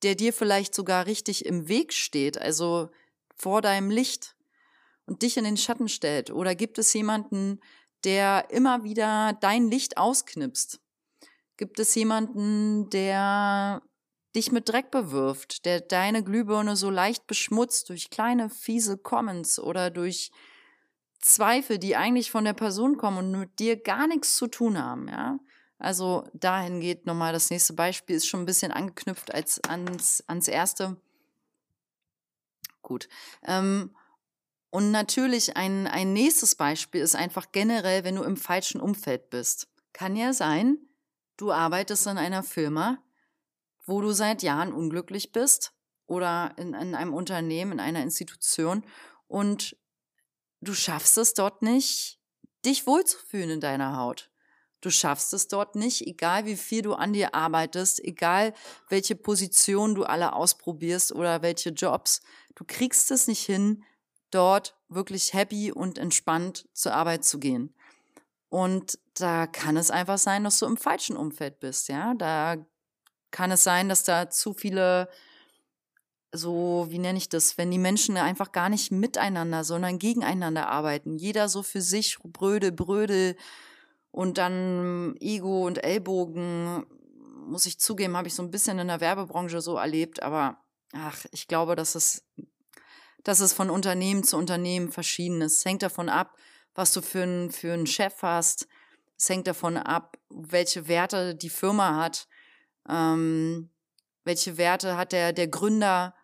der 0.02 0.14
dir 0.14 0.32
vielleicht 0.32 0.74
sogar 0.74 1.06
richtig 1.06 1.46
im 1.46 1.68
Weg 1.68 1.92
steht, 1.92 2.38
also 2.40 2.90
vor 3.34 3.62
deinem 3.62 3.90
Licht 3.90 4.36
und 5.06 5.22
dich 5.22 5.36
in 5.36 5.44
den 5.44 5.56
Schatten 5.56 5.88
stellt? 5.88 6.30
Oder 6.30 6.54
gibt 6.54 6.78
es 6.78 6.92
jemanden, 6.92 7.60
der 8.04 8.50
immer 8.50 8.84
wieder 8.84 9.36
dein 9.40 9.68
Licht 9.70 9.96
ausknipst? 9.96 10.80
Gibt 11.56 11.80
es 11.80 11.94
jemanden, 11.94 12.90
der 12.90 13.82
dich 14.34 14.52
mit 14.52 14.68
Dreck 14.68 14.90
bewirft, 14.90 15.64
der 15.64 15.80
deine 15.80 16.22
Glühbirne 16.22 16.76
so 16.76 16.90
leicht 16.90 17.26
beschmutzt 17.26 17.88
durch 17.88 18.10
kleine 18.10 18.50
fiese 18.50 18.98
Comments 18.98 19.58
oder 19.58 19.90
durch 19.90 20.30
Zweifel, 21.26 21.78
die 21.78 21.96
eigentlich 21.96 22.30
von 22.30 22.44
der 22.44 22.52
Person 22.52 22.96
kommen 22.96 23.18
und 23.18 23.40
mit 23.40 23.58
dir 23.58 23.76
gar 23.76 24.06
nichts 24.06 24.36
zu 24.36 24.46
tun 24.46 24.80
haben, 24.80 25.08
ja. 25.08 25.38
Also 25.78 26.26
dahin 26.32 26.80
geht 26.80 27.04
nochmal 27.04 27.32
das 27.32 27.50
nächste 27.50 27.72
Beispiel, 27.72 28.16
ist 28.16 28.28
schon 28.28 28.40
ein 28.40 28.46
bisschen 28.46 28.70
angeknüpft 28.70 29.34
als 29.34 29.60
ans, 29.64 30.22
ans 30.28 30.46
erste. 30.48 30.96
Gut. 32.80 33.08
Ähm, 33.42 33.94
und 34.70 34.92
natürlich 34.92 35.56
ein, 35.56 35.88
ein 35.88 36.12
nächstes 36.12 36.54
Beispiel 36.54 37.00
ist 37.00 37.16
einfach 37.16 37.50
generell, 37.50 38.04
wenn 38.04 38.14
du 38.14 38.22
im 38.22 38.36
falschen 38.36 38.80
Umfeld 38.80 39.28
bist. 39.28 39.68
Kann 39.92 40.14
ja 40.14 40.32
sein, 40.32 40.78
du 41.36 41.50
arbeitest 41.50 42.06
in 42.06 42.18
einer 42.18 42.44
Firma, 42.44 43.02
wo 43.84 44.00
du 44.00 44.12
seit 44.12 44.44
Jahren 44.44 44.72
unglücklich 44.72 45.32
bist 45.32 45.72
oder 46.06 46.54
in, 46.56 46.72
in 46.72 46.94
einem 46.94 47.12
Unternehmen, 47.12 47.72
in 47.72 47.80
einer 47.80 48.02
Institution 48.02 48.84
und 49.26 49.76
du 50.60 50.74
schaffst 50.74 51.18
es 51.18 51.34
dort 51.34 51.62
nicht, 51.62 52.18
dich 52.64 52.86
wohlzufühlen 52.86 53.50
in 53.50 53.60
deiner 53.60 53.96
Haut. 53.96 54.30
Du 54.80 54.90
schaffst 54.90 55.32
es 55.32 55.48
dort 55.48 55.74
nicht, 55.74 56.06
egal 56.06 56.44
wie 56.44 56.56
viel 56.56 56.82
du 56.82 56.94
an 56.94 57.12
dir 57.12 57.34
arbeitest, 57.34 58.02
egal 58.04 58.54
welche 58.88 59.16
Position 59.16 59.94
du 59.94 60.04
alle 60.04 60.34
ausprobierst 60.34 61.12
oder 61.12 61.42
welche 61.42 61.70
Jobs. 61.70 62.20
Du 62.54 62.64
kriegst 62.64 63.10
es 63.10 63.26
nicht 63.26 63.44
hin, 63.44 63.84
dort 64.30 64.76
wirklich 64.88 65.32
happy 65.32 65.72
und 65.72 65.98
entspannt 65.98 66.68
zur 66.72 66.92
Arbeit 66.92 67.24
zu 67.24 67.38
gehen. 67.38 67.74
Und 68.48 68.98
da 69.14 69.46
kann 69.46 69.76
es 69.76 69.90
einfach 69.90 70.18
sein, 70.18 70.44
dass 70.44 70.58
du 70.58 70.66
im 70.66 70.76
falschen 70.76 71.16
Umfeld 71.16 71.58
bist, 71.58 71.88
ja. 71.88 72.14
Da 72.14 72.56
kann 73.30 73.50
es 73.50 73.64
sein, 73.64 73.88
dass 73.88 74.04
da 74.04 74.30
zu 74.30 74.54
viele 74.54 75.08
so, 76.36 76.86
wie 76.90 76.98
nenne 76.98 77.18
ich 77.18 77.28
das, 77.28 77.58
wenn 77.58 77.70
die 77.70 77.78
Menschen 77.78 78.16
einfach 78.16 78.52
gar 78.52 78.68
nicht 78.68 78.92
miteinander, 78.92 79.64
sondern 79.64 79.98
gegeneinander 79.98 80.68
arbeiten. 80.68 81.16
Jeder 81.16 81.48
so 81.48 81.62
für 81.62 81.80
sich, 81.80 82.18
Brödel, 82.22 82.72
Brödel 82.72 83.36
und 84.10 84.38
dann 84.38 85.16
Ego 85.20 85.66
und 85.66 85.82
Ellbogen, 85.82 86.86
muss 87.46 87.66
ich 87.66 87.78
zugeben, 87.78 88.16
habe 88.16 88.28
ich 88.28 88.34
so 88.34 88.42
ein 88.42 88.50
bisschen 88.50 88.78
in 88.78 88.88
der 88.88 89.00
Werbebranche 89.00 89.60
so 89.60 89.76
erlebt, 89.76 90.22
aber 90.22 90.58
ach, 90.92 91.24
ich 91.32 91.48
glaube, 91.48 91.76
dass 91.76 91.94
es, 91.94 92.24
dass 93.22 93.40
es 93.40 93.52
von 93.52 93.70
Unternehmen 93.70 94.24
zu 94.24 94.36
Unternehmen 94.36 94.90
verschieden 94.90 95.40
ist. 95.42 95.58
Es 95.58 95.64
hängt 95.64 95.82
davon 95.82 96.08
ab, 96.08 96.36
was 96.74 96.92
du 96.92 97.02
für, 97.02 97.22
ein, 97.22 97.50
für 97.50 97.72
einen 97.72 97.86
Chef 97.86 98.22
hast. 98.22 98.66
Es 99.16 99.28
hängt 99.28 99.46
davon 99.46 99.76
ab, 99.76 100.18
welche 100.28 100.88
Werte 100.88 101.34
die 101.34 101.48
Firma 101.48 101.96
hat. 101.96 102.28
Ähm, 102.88 103.70
welche 104.26 104.58
Werte 104.58 104.96
hat 104.96 105.12
der, 105.12 105.32
der 105.32 105.46
Gründer 105.46 106.14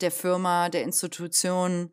der 0.00 0.10
Firma, 0.10 0.68
der 0.68 0.82
Institution. 0.82 1.92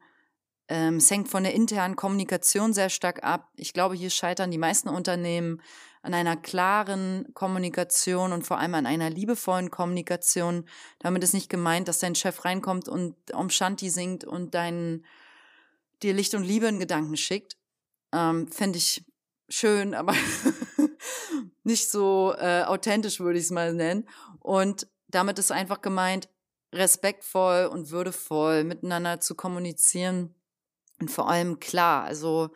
Ähm, 0.67 0.97
es 0.97 1.09
hängt 1.09 1.29
von 1.29 1.43
der 1.43 1.53
internen 1.53 1.95
Kommunikation 1.95 2.73
sehr 2.73 2.89
stark 2.89 3.23
ab. 3.23 3.49
Ich 3.55 3.73
glaube, 3.73 3.95
hier 3.95 4.09
scheitern 4.09 4.51
die 4.51 4.57
meisten 4.57 4.89
Unternehmen 4.89 5.61
an 6.01 6.13
einer 6.13 6.37
klaren 6.37 7.27
Kommunikation 7.33 8.31
und 8.31 8.45
vor 8.45 8.59
allem 8.59 8.75
an 8.75 8.85
einer 8.85 9.09
liebevollen 9.09 9.71
Kommunikation. 9.71 10.65
Damit 10.99 11.23
ist 11.23 11.33
nicht 11.33 11.49
gemeint, 11.49 11.87
dass 11.87 11.99
dein 11.99 12.15
Chef 12.15 12.45
reinkommt 12.45 12.87
und 12.87 13.15
Om 13.33 13.49
Shanti 13.49 13.89
singt 13.89 14.23
und 14.23 14.53
dein, 14.53 15.05
dir 16.03 16.13
Licht 16.13 16.33
und 16.33 16.43
Liebe 16.43 16.67
in 16.67 16.79
Gedanken 16.79 17.17
schickt. 17.17 17.57
Ähm, 18.13 18.47
Fände 18.47 18.77
ich 18.77 19.05
schön, 19.49 19.93
aber 19.93 20.13
nicht 21.63 21.89
so 21.89 22.33
äh, 22.37 22.63
authentisch, 22.63 23.19
würde 23.19 23.39
ich 23.39 23.45
es 23.45 23.51
mal 23.51 23.73
nennen. 23.73 24.07
Und 24.39 24.87
damit 25.09 25.39
ist 25.39 25.51
einfach 25.51 25.81
gemeint, 25.81 26.29
respektvoll 26.73 27.65
und 27.65 27.91
würdevoll 27.91 28.63
miteinander 28.63 29.19
zu 29.19 29.35
kommunizieren 29.35 30.35
und 30.99 31.09
vor 31.09 31.29
allem 31.29 31.59
klar. 31.59 32.03
Also 32.03 32.49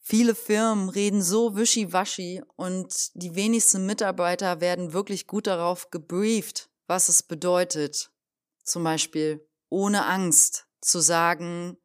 viele 0.00 0.34
Firmen 0.34 0.88
reden 0.88 1.22
so 1.22 1.56
wischiwaschi 1.56 2.42
und 2.56 3.10
die 3.14 3.34
wenigsten 3.34 3.86
Mitarbeiter 3.86 4.60
werden 4.60 4.92
wirklich 4.92 5.26
gut 5.26 5.46
darauf 5.46 5.90
gebrieft, 5.90 6.70
was 6.86 7.08
es 7.08 7.22
bedeutet. 7.22 8.10
Zum 8.64 8.84
Beispiel 8.84 9.46
ohne 9.68 10.06
Angst 10.06 10.66
zu 10.80 11.00
sagen, 11.00 11.76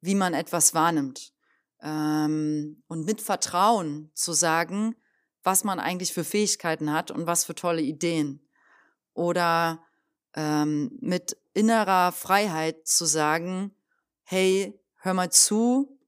wie 0.00 0.14
man 0.14 0.34
etwas 0.34 0.74
wahrnimmt. 0.74 1.32
Ähm, 1.80 2.82
und 2.88 3.04
mit 3.04 3.20
Vertrauen 3.20 4.10
zu 4.14 4.32
sagen, 4.32 4.96
was 5.42 5.64
man 5.64 5.80
eigentlich 5.80 6.12
für 6.12 6.24
Fähigkeiten 6.24 6.92
hat 6.92 7.10
und 7.10 7.26
was 7.26 7.44
für 7.44 7.54
tolle 7.54 7.82
Ideen. 7.82 8.48
Oder 9.14 9.84
ähm, 10.34 10.96
mit 11.00 11.36
innerer 11.54 12.12
Freiheit 12.12 12.86
zu 12.86 13.04
sagen, 13.04 13.74
hey, 14.22 14.78
hör 14.96 15.14
mal 15.14 15.30
zu, 15.30 15.98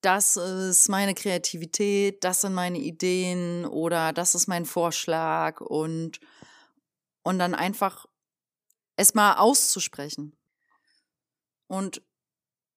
das 0.00 0.36
ist 0.36 0.88
meine 0.88 1.14
Kreativität, 1.14 2.22
das 2.22 2.42
sind 2.42 2.54
meine 2.54 2.78
Ideen 2.78 3.64
oder 3.66 4.12
das 4.12 4.34
ist 4.34 4.46
mein 4.46 4.64
Vorschlag 4.64 5.60
und, 5.60 6.20
und 7.22 7.38
dann 7.38 7.54
einfach 7.54 8.06
es 8.96 9.14
mal 9.14 9.34
auszusprechen. 9.34 10.36
Und 11.66 12.02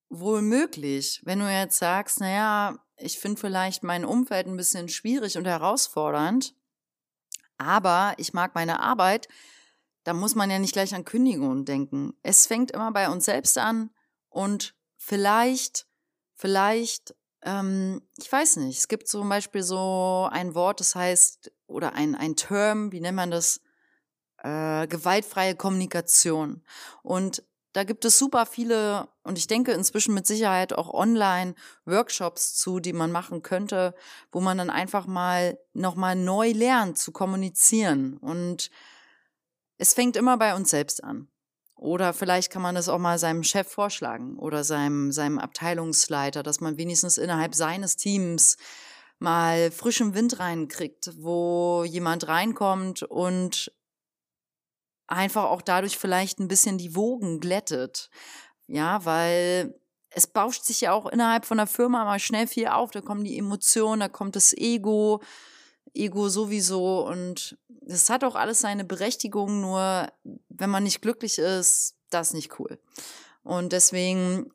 wohl 0.09 0.41
möglich, 0.41 1.21
wenn 1.23 1.39
du 1.39 1.51
jetzt 1.51 1.77
sagst, 1.77 2.19
naja, 2.19 2.79
ich 2.97 3.19
finde 3.19 3.39
vielleicht 3.39 3.83
mein 3.83 4.05
Umfeld 4.05 4.47
ein 4.47 4.57
bisschen 4.57 4.89
schwierig 4.89 5.37
und 5.37 5.45
herausfordernd, 5.45 6.55
aber 7.57 8.13
ich 8.17 8.33
mag 8.33 8.55
meine 8.55 8.79
Arbeit, 8.79 9.27
da 10.03 10.13
muss 10.13 10.35
man 10.35 10.49
ja 10.49 10.59
nicht 10.59 10.73
gleich 10.73 10.95
an 10.95 11.05
Kündigungen 11.05 11.65
denken. 11.65 12.13
Es 12.23 12.47
fängt 12.47 12.71
immer 12.71 12.91
bei 12.91 13.09
uns 13.09 13.25
selbst 13.25 13.57
an 13.57 13.89
und 14.29 14.75
vielleicht, 14.97 15.87
vielleicht, 16.35 17.15
ähm, 17.41 18.01
ich 18.17 18.31
weiß 18.31 18.57
nicht, 18.57 18.79
es 18.79 18.87
gibt 18.87 19.07
zum 19.07 19.29
Beispiel 19.29 19.63
so 19.63 20.27
ein 20.31 20.55
Wort, 20.55 20.79
das 20.79 20.95
heißt, 20.95 21.51
oder 21.67 21.93
ein, 21.93 22.15
ein 22.15 22.35
Term, 22.35 22.91
wie 22.91 23.01
nennt 23.01 23.15
man 23.15 23.31
das? 23.31 23.61
Äh, 24.41 24.87
gewaltfreie 24.87 25.55
Kommunikation. 25.55 26.63
Und 27.03 27.43
da 27.73 27.83
gibt 27.83 28.05
es 28.05 28.17
super 28.17 28.45
viele 28.45 29.09
und 29.23 29.37
ich 29.37 29.47
denke 29.47 29.73
inzwischen 29.73 30.13
mit 30.13 30.25
Sicherheit 30.25 30.73
auch 30.73 30.91
online 30.93 31.55
Workshops 31.85 32.55
zu, 32.55 32.79
die 32.79 32.93
man 32.93 33.11
machen 33.11 33.43
könnte, 33.43 33.93
wo 34.31 34.39
man 34.39 34.57
dann 34.57 34.69
einfach 34.69 35.05
mal 35.05 35.59
nochmal 35.73 36.15
neu 36.15 36.51
lernt 36.51 36.97
zu 36.97 37.11
kommunizieren 37.11 38.17
und 38.17 38.71
es 39.79 39.93
fängt 39.93 40.15
immer 40.15 40.37
bei 40.37 40.55
uns 40.55 40.69
selbst 40.69 41.03
an. 41.03 41.29
Oder 41.75 42.13
vielleicht 42.13 42.51
kann 42.51 42.61
man 42.61 42.75
das 42.75 42.89
auch 42.89 42.99
mal 42.99 43.17
seinem 43.17 43.43
Chef 43.43 43.67
vorschlagen 43.67 44.37
oder 44.37 44.65
seinem, 44.65 45.13
seinem 45.13 45.39
Abteilungsleiter, 45.39 46.43
dass 46.43 46.59
man 46.59 46.77
wenigstens 46.77 47.17
innerhalb 47.17 47.55
seines 47.55 47.95
Teams 47.95 48.57
mal 49.17 49.71
frischen 49.71 50.13
Wind 50.13 50.39
reinkriegt, 50.39 51.11
wo 51.17 51.85
jemand 51.85 52.27
reinkommt 52.27 53.03
und 53.03 53.71
einfach 55.07 55.45
auch 55.45 55.61
dadurch 55.61 55.97
vielleicht 55.97 56.39
ein 56.39 56.49
bisschen 56.49 56.77
die 56.77 56.95
Wogen 56.95 57.39
glättet. 57.39 58.09
Ja, 58.67 59.05
weil 59.05 59.79
es 60.09 60.27
bauscht 60.27 60.65
sich 60.65 60.81
ja 60.81 60.91
auch 60.91 61.05
innerhalb 61.05 61.45
von 61.45 61.57
der 61.57 61.67
Firma 61.67 62.03
mal 62.03 62.19
schnell 62.19 62.47
viel 62.47 62.67
auf. 62.67 62.91
Da 62.91 62.99
kommen 62.99 63.23
die 63.23 63.37
Emotionen, 63.37 64.01
da 64.01 64.09
kommt 64.09 64.35
das 64.35 64.51
Ego, 64.51 65.21
Ego 65.93 66.29
sowieso. 66.29 67.05
Und 67.05 67.57
es 67.87 68.09
hat 68.09 68.23
auch 68.23 68.35
alles 68.35 68.61
seine 68.61 68.83
Berechtigung, 68.83 69.61
nur 69.61 70.11
wenn 70.49 70.69
man 70.69 70.83
nicht 70.83 71.01
glücklich 71.01 71.37
ist, 71.37 71.95
das 72.09 72.27
ist 72.27 72.33
nicht 72.33 72.59
cool. 72.59 72.79
Und 73.43 73.73
deswegen 73.73 74.51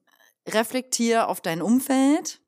reflektier 0.46 1.28
auf 1.28 1.40
dein 1.40 1.62
Umfeld. 1.62 2.40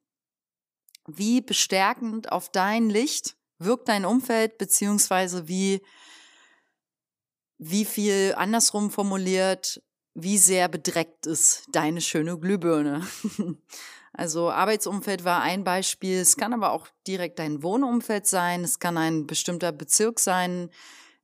Wie 1.06 1.40
bestärkend 1.40 2.32
auf 2.32 2.50
dein 2.50 2.90
Licht 2.90 3.36
wirkt 3.58 3.88
dein 3.88 4.04
Umfeld, 4.04 4.58
beziehungsweise 4.58 5.48
wie, 5.48 5.82
wie 7.58 7.84
viel 7.84 8.34
andersrum 8.36 8.90
formuliert, 8.90 9.82
wie 10.18 10.38
sehr 10.38 10.68
bedreckt 10.68 11.26
ist 11.26 11.64
deine 11.70 12.00
schöne 12.00 12.38
Glühbirne. 12.38 13.06
Also 14.18 14.50
Arbeitsumfeld 14.50 15.24
war 15.24 15.42
ein 15.42 15.62
Beispiel. 15.62 16.20
Es 16.20 16.38
kann 16.38 16.54
aber 16.54 16.70
auch 16.70 16.88
direkt 17.06 17.38
dein 17.38 17.62
Wohnumfeld 17.62 18.26
sein. 18.26 18.64
Es 18.64 18.78
kann 18.78 18.96
ein 18.96 19.26
bestimmter 19.26 19.72
Bezirk 19.72 20.20
sein, 20.20 20.70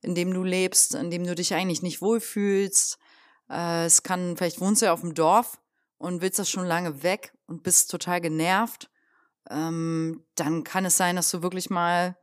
in 0.01 0.13
dem 0.13 0.31
du 0.31 0.43
lebst, 0.43 0.93
in 0.93 1.09
dem 1.09 1.25
du 1.25 1.33
dich 1.33 1.55
eigentlich 1.55 1.81
nicht 1.81 2.03
wohlfühlst. 2.03 2.99
Äh, 3.49 3.85
es 3.85 4.03
kann, 4.03 4.37
vielleicht 4.37 4.61
wohnst 4.61 4.83
du 4.83 4.85
ja 4.85 4.93
auf 4.93 5.01
dem 5.01 5.15
Dorf 5.15 5.59
und 5.97 6.21
willst 6.21 6.37
das 6.37 6.51
schon 6.51 6.67
lange 6.67 7.01
weg 7.01 7.33
und 7.47 7.63
bist 7.63 7.89
total 7.89 8.21
genervt. 8.21 8.91
Ähm, 9.49 10.23
dann 10.35 10.63
kann 10.63 10.85
es 10.85 10.95
sein, 10.95 11.15
dass 11.15 11.31
du 11.31 11.41
wirklich 11.41 11.71
mal 11.71 12.15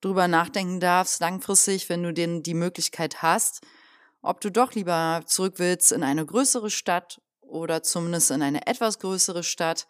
drüber 0.00 0.26
nachdenken 0.26 0.80
darfst, 0.80 1.20
langfristig, 1.20 1.90
wenn 1.90 2.02
du 2.02 2.14
denn 2.14 2.42
die 2.42 2.54
Möglichkeit 2.54 3.20
hast, 3.20 3.60
ob 4.22 4.40
du 4.40 4.50
doch 4.50 4.72
lieber 4.72 5.22
zurück 5.26 5.54
willst 5.56 5.92
in 5.92 6.02
eine 6.02 6.24
größere 6.24 6.70
Stadt 6.70 7.20
oder 7.40 7.82
zumindest 7.82 8.30
in 8.30 8.42
eine 8.42 8.66
etwas 8.66 8.98
größere 8.98 9.42
Stadt. 9.42 9.86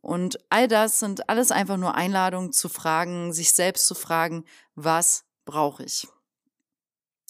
Und 0.00 0.38
all 0.48 0.68
das 0.68 0.98
sind 0.98 1.28
alles 1.28 1.50
einfach 1.50 1.76
nur 1.76 1.94
Einladungen 1.94 2.52
zu 2.52 2.68
fragen, 2.68 3.32
sich 3.32 3.52
selbst 3.52 3.86
zu 3.86 3.94
fragen, 3.94 4.44
was 4.74 5.24
brauche 5.44 5.84
ich? 5.84 6.06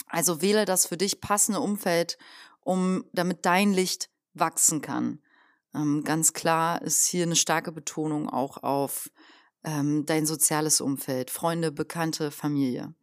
Also 0.07 0.43
wähle 0.43 0.65
das 0.65 0.87
für 0.87 0.97
dich 0.97 1.21
passende 1.21 1.61
Umfeld, 1.61 2.19
um 2.61 3.05
damit 3.13 3.47
dein 3.47 3.73
Licht 3.73 4.11
wachsen 4.35 4.81
kann. 4.81 5.21
Ähm, 5.75 6.03
ganz 6.05 6.33
klar 6.33 6.83
ist 6.83 7.07
hier 7.07 7.25
eine 7.25 7.37
starke 7.37 7.73
Betonung 7.73 8.29
auch 8.29 8.63
auf 8.63 9.11
ähm, 9.65 10.05
dein 10.07 10.27
soziales 10.27 10.81
Umfeld, 10.81 11.31
Freunde, 11.31 11.71
Bekannte, 11.71 12.31
Familie. 12.31 12.95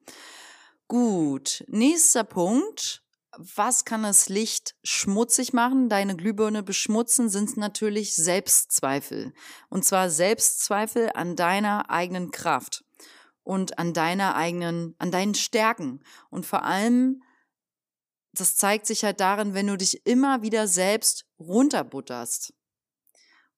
Gut, 0.88 1.64
nächster 1.68 2.24
Punkt. 2.24 3.04
Was 3.40 3.86
kann 3.86 4.02
das 4.02 4.30
Licht 4.30 4.76
schmutzig 4.84 5.54
machen, 5.54 5.90
deine 5.90 6.16
Glühbirne 6.16 6.64
beschmutzen, 6.64 7.30
sind 7.30 7.56
natürlich 7.56 8.16
Selbstzweifel. 8.16 9.32
Und 9.70 9.86
zwar 9.86 10.10
Selbstzweifel 10.10 11.12
an 11.14 11.36
deiner 11.36 11.92
eigenen 11.92 12.32
Kraft 12.32 12.84
und 13.44 13.78
an 13.78 13.94
deiner 13.94 14.36
eigenen, 14.36 14.96
an 14.98 15.12
deinen 15.12 15.36
Stärken. 15.36 16.02
Und 16.32 16.48
vor 16.48 16.64
allem, 16.64 17.22
das 18.34 18.56
zeigt 18.56 18.88
sich 18.88 19.04
halt 19.04 19.20
darin, 19.20 19.54
wenn 19.54 19.68
du 19.68 19.78
dich 19.78 20.06
immer 20.08 20.42
wieder 20.42 20.68
selbst 20.68 21.28
runterbutterst. 21.38 22.56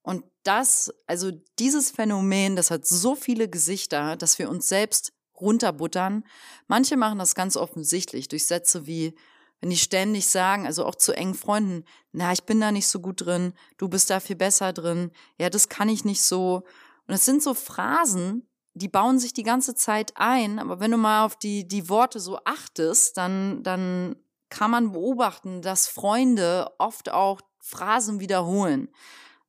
Und 0.01 0.25
das, 0.43 0.93
also 1.07 1.31
dieses 1.57 1.91
Phänomen, 1.91 2.57
das 2.57 2.69
hat 2.69 2.85
so 2.85 3.15
viele 3.15 3.47
Gesichter, 3.47 4.17
dass 4.17 4.39
wir 4.39 4.49
uns 4.49 4.67
selbst 4.67 5.13
runterbuttern. 5.39 6.25
Manche 6.67 6.97
machen 6.97 7.19
das 7.19 7.33
ganz 7.33 7.55
offensichtlich 7.55 8.27
durch 8.27 8.45
Sätze 8.45 8.85
wie, 8.85 9.15
wenn 9.59 9.69
die 9.69 9.77
ständig 9.77 10.27
sagen, 10.27 10.65
also 10.65 10.85
auch 10.85 10.95
zu 10.95 11.13
engen 11.13 11.33
Freunden, 11.33 11.85
na, 12.11 12.31
ich 12.31 12.43
bin 12.43 12.61
da 12.61 12.71
nicht 12.71 12.87
so 12.87 12.99
gut 12.99 13.25
drin, 13.25 13.53
du 13.77 13.89
bist 13.89 14.09
da 14.09 14.19
viel 14.19 14.35
besser 14.35 14.73
drin, 14.73 15.11
ja, 15.37 15.49
das 15.49 15.69
kann 15.69 15.89
ich 15.89 16.05
nicht 16.05 16.21
so. 16.21 16.63
Und 17.07 17.13
es 17.13 17.25
sind 17.25 17.43
so 17.43 17.53
Phrasen, 17.53 18.47
die 18.73 18.87
bauen 18.87 19.19
sich 19.19 19.33
die 19.33 19.43
ganze 19.43 19.75
Zeit 19.75 20.13
ein, 20.15 20.59
aber 20.59 20.79
wenn 20.79 20.91
du 20.91 20.97
mal 20.97 21.25
auf 21.25 21.35
die, 21.35 21.67
die 21.67 21.89
Worte 21.89 22.19
so 22.19 22.39
achtest, 22.45 23.17
dann, 23.17 23.63
dann 23.63 24.15
kann 24.49 24.71
man 24.71 24.93
beobachten, 24.93 25.61
dass 25.61 25.87
Freunde 25.87 26.71
oft 26.77 27.11
auch 27.11 27.41
Phrasen 27.59 28.19
wiederholen 28.19 28.89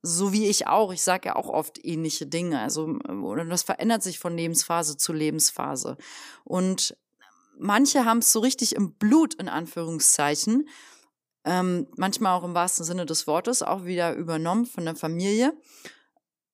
so 0.02 0.32
wie 0.32 0.46
ich 0.46 0.66
auch. 0.66 0.92
Ich 0.92 1.02
sage 1.02 1.28
ja 1.28 1.36
auch 1.36 1.48
oft 1.48 1.84
ähnliche 1.84 2.26
Dinge. 2.26 2.60
Also, 2.60 2.98
das 3.48 3.62
verändert 3.62 4.02
sich 4.02 4.18
von 4.18 4.36
Lebensphase 4.36 4.96
zu 4.96 5.12
Lebensphase. 5.12 5.96
Und 6.44 6.96
manche 7.60 8.04
haben 8.04 8.18
es 8.18 8.32
so 8.32 8.40
richtig 8.40 8.74
im 8.74 8.94
Blut, 8.94 9.34
in 9.34 9.48
Anführungszeichen. 9.48 10.68
Ähm, 11.44 11.86
manchmal 11.96 12.38
auch 12.38 12.44
im 12.44 12.54
wahrsten 12.54 12.84
Sinne 12.84 13.06
des 13.06 13.26
Wortes, 13.26 13.62
auch 13.62 13.84
wieder 13.84 14.14
übernommen 14.14 14.66
von 14.66 14.84
der 14.84 14.94
Familie, 14.94 15.54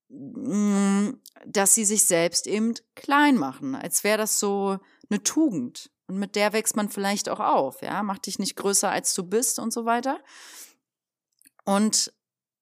mm, 0.08 1.10
dass 1.44 1.74
sie 1.74 1.84
sich 1.84 2.04
selbst 2.04 2.46
eben 2.46 2.74
klein 2.94 3.36
machen, 3.36 3.74
als 3.74 4.04
wäre 4.04 4.18
das 4.18 4.38
so 4.38 4.78
eine 5.10 5.22
Tugend. 5.22 5.90
Und 6.06 6.18
mit 6.18 6.36
der 6.36 6.52
wächst 6.52 6.76
man 6.76 6.88
vielleicht 6.88 7.28
auch 7.28 7.40
auf, 7.40 7.82
ja, 7.82 8.02
mach 8.04 8.18
dich 8.18 8.38
nicht 8.38 8.54
größer 8.54 8.88
als 8.88 9.12
du 9.14 9.24
bist 9.24 9.58
und 9.58 9.72
so 9.72 9.86
weiter. 9.86 10.20
Und 11.64 12.12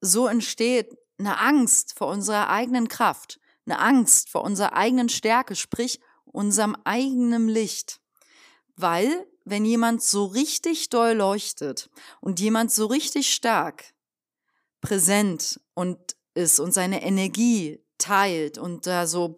so 0.00 0.26
entsteht 0.26 0.96
eine 1.18 1.38
Angst 1.38 1.96
vor 1.96 2.08
unserer 2.08 2.48
eigenen 2.48 2.88
Kraft, 2.88 3.38
eine 3.66 3.78
Angst 3.78 4.30
vor 4.30 4.44
unserer 4.44 4.72
eigenen 4.72 5.10
Stärke, 5.10 5.56
sprich 5.56 6.00
unserem 6.24 6.74
eigenen 6.84 7.48
Licht. 7.48 8.00
Weil, 8.76 9.26
wenn 9.44 9.64
jemand 9.64 10.02
so 10.02 10.24
richtig 10.24 10.90
doll 10.90 11.12
leuchtet 11.12 11.90
und 12.20 12.40
jemand 12.40 12.72
so 12.72 12.86
richtig 12.86 13.32
stark 13.32 13.84
präsent 14.80 15.60
und 15.74 15.98
ist 16.34 16.60
und 16.60 16.72
seine 16.72 17.02
Energie 17.02 17.80
teilt 17.98 18.58
und 18.58 18.86
da 18.86 19.06
so 19.06 19.34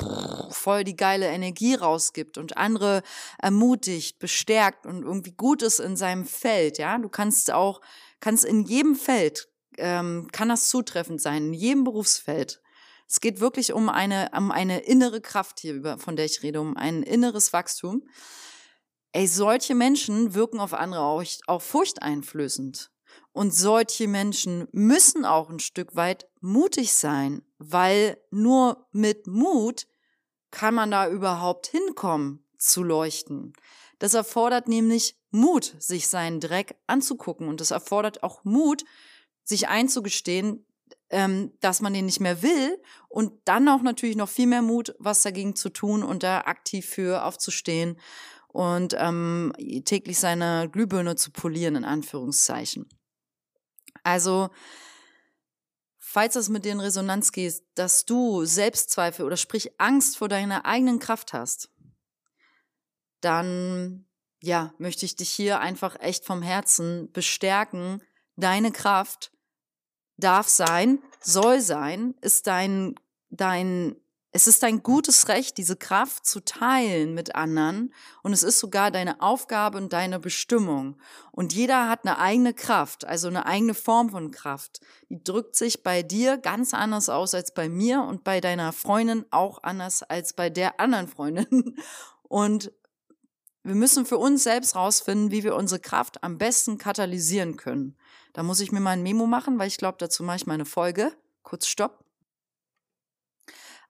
voll 0.50 0.82
die 0.82 0.96
geile 0.96 1.26
Energie 1.28 1.74
rausgibt 1.74 2.38
und 2.38 2.56
andere 2.56 3.02
ermutigt, 3.38 4.18
bestärkt 4.18 4.86
und 4.86 5.02
irgendwie 5.02 5.32
Gutes 5.32 5.78
in 5.78 5.96
seinem 5.96 6.24
Feld, 6.24 6.78
ja, 6.78 6.98
du 6.98 7.08
kannst 7.08 7.52
auch, 7.52 7.80
kannst 8.20 8.44
in 8.44 8.64
jedem 8.64 8.96
Feld 8.96 9.48
ähm, 9.78 10.28
kann 10.32 10.48
das 10.48 10.68
zutreffend 10.68 11.20
sein, 11.20 11.48
in 11.48 11.52
jedem 11.52 11.84
Berufsfeld. 11.84 12.60
Es 13.08 13.20
geht 13.20 13.40
wirklich 13.40 13.72
um 13.72 13.88
eine, 13.88 14.30
um 14.36 14.50
eine 14.50 14.80
innere 14.80 15.20
Kraft 15.20 15.60
hier, 15.60 15.98
von 15.98 16.16
der 16.16 16.24
ich 16.24 16.42
rede, 16.42 16.60
um 16.60 16.76
ein 16.76 17.02
inneres 17.02 17.52
Wachstum. 17.52 18.02
Ey, 19.12 19.26
solche 19.26 19.74
Menschen 19.74 20.34
wirken 20.34 20.60
auf 20.60 20.74
andere 20.74 21.02
auch, 21.02 21.24
auch 21.46 21.62
furchteinflößend. 21.62 22.90
Und 23.32 23.54
solche 23.54 24.08
Menschen 24.08 24.68
müssen 24.72 25.24
auch 25.24 25.50
ein 25.50 25.58
Stück 25.58 25.94
weit 25.94 26.26
mutig 26.40 26.94
sein, 26.94 27.42
weil 27.58 28.18
nur 28.30 28.86
mit 28.92 29.26
Mut 29.26 29.86
kann 30.50 30.74
man 30.74 30.90
da 30.90 31.08
überhaupt 31.08 31.66
hinkommen 31.66 32.46
zu 32.58 32.82
leuchten. 32.82 33.52
Das 33.98 34.14
erfordert 34.14 34.68
nämlich 34.68 35.18
Mut, 35.30 35.74
sich 35.78 36.08
seinen 36.08 36.40
Dreck 36.40 36.76
anzugucken. 36.86 37.48
Und 37.48 37.60
das 37.60 37.70
erfordert 37.70 38.22
auch 38.22 38.44
Mut, 38.44 38.84
sich 39.44 39.68
einzugestehen, 39.68 40.66
ähm, 41.10 41.52
dass 41.60 41.80
man 41.80 41.92
den 41.92 42.06
nicht 42.06 42.20
mehr 42.20 42.42
will 42.42 42.80
und 43.08 43.32
dann 43.44 43.68
auch 43.68 43.82
natürlich 43.82 44.16
noch 44.16 44.28
viel 44.28 44.46
mehr 44.46 44.62
Mut, 44.62 44.94
was 44.98 45.22
dagegen 45.22 45.54
zu 45.54 45.68
tun 45.68 46.02
und 46.02 46.22
da 46.22 46.40
aktiv 46.40 46.86
für 46.86 47.24
aufzustehen 47.24 47.98
und 48.56 48.96
ähm, 48.98 49.52
täglich 49.84 50.18
seine 50.18 50.70
Glühbirne 50.70 51.14
zu 51.14 51.30
polieren, 51.30 51.76
in 51.76 51.84
Anführungszeichen. 51.84 52.88
Also, 54.02 54.48
falls 55.98 56.34
das 56.34 56.48
mit 56.48 56.64
dir 56.64 56.72
in 56.72 56.80
Resonanz 56.80 57.32
geht, 57.32 57.62
dass 57.74 58.06
du 58.06 58.46
Selbstzweifel 58.46 59.26
oder 59.26 59.36
sprich 59.36 59.78
Angst 59.78 60.16
vor 60.16 60.28
deiner 60.28 60.64
eigenen 60.64 61.00
Kraft 61.00 61.34
hast, 61.34 61.68
dann 63.20 64.06
ja, 64.40 64.72
möchte 64.78 65.04
ich 65.04 65.16
dich 65.16 65.28
hier 65.28 65.60
einfach 65.60 66.00
echt 66.00 66.24
vom 66.24 66.40
Herzen 66.40 67.12
bestärken, 67.12 68.00
deine 68.36 68.72
Kraft 68.72 69.32
darf 70.16 70.48
sein, 70.48 71.02
soll 71.20 71.60
sein, 71.60 72.14
ist 72.22 72.46
dein, 72.46 72.94
dein, 73.28 73.96
es 74.36 74.46
ist 74.46 74.62
dein 74.62 74.82
gutes 74.82 75.28
Recht, 75.28 75.56
diese 75.56 75.76
Kraft 75.76 76.26
zu 76.26 76.44
teilen 76.44 77.14
mit 77.14 77.34
anderen. 77.34 77.94
Und 78.22 78.34
es 78.34 78.42
ist 78.42 78.58
sogar 78.58 78.90
deine 78.90 79.22
Aufgabe 79.22 79.78
und 79.78 79.94
deine 79.94 80.20
Bestimmung. 80.20 80.98
Und 81.32 81.54
jeder 81.54 81.88
hat 81.88 82.04
eine 82.04 82.18
eigene 82.18 82.52
Kraft, 82.52 83.06
also 83.06 83.28
eine 83.28 83.46
eigene 83.46 83.72
Form 83.72 84.10
von 84.10 84.30
Kraft. 84.30 84.80
Die 85.08 85.24
drückt 85.24 85.56
sich 85.56 85.82
bei 85.82 86.02
dir 86.02 86.36
ganz 86.36 86.74
anders 86.74 87.08
aus 87.08 87.34
als 87.34 87.54
bei 87.54 87.70
mir 87.70 88.02
und 88.02 88.24
bei 88.24 88.42
deiner 88.42 88.74
Freundin 88.74 89.24
auch 89.30 89.62
anders 89.62 90.02
als 90.02 90.34
bei 90.34 90.50
der 90.50 90.80
anderen 90.80 91.08
Freundin. 91.08 91.78
Und 92.28 92.72
wir 93.62 93.76
müssen 93.76 94.04
für 94.04 94.18
uns 94.18 94.42
selbst 94.42 94.74
rausfinden, 94.74 95.30
wie 95.30 95.44
wir 95.44 95.54
unsere 95.54 95.80
Kraft 95.80 96.24
am 96.24 96.38
besten 96.38 96.76
katalysieren 96.76 97.56
können. 97.56 97.96
Da 98.32 98.42
muss 98.42 98.60
ich 98.60 98.72
mir 98.72 98.80
mal 98.80 98.90
ein 98.90 99.02
Memo 99.02 99.26
machen, 99.26 99.58
weil 99.60 99.68
ich 99.68 99.78
glaube, 99.78 99.98
dazu 99.98 100.24
mache 100.24 100.36
ich 100.36 100.46
meine 100.46 100.64
Folge. 100.66 101.12
Kurz 101.42 101.68
Stopp. 101.68 102.05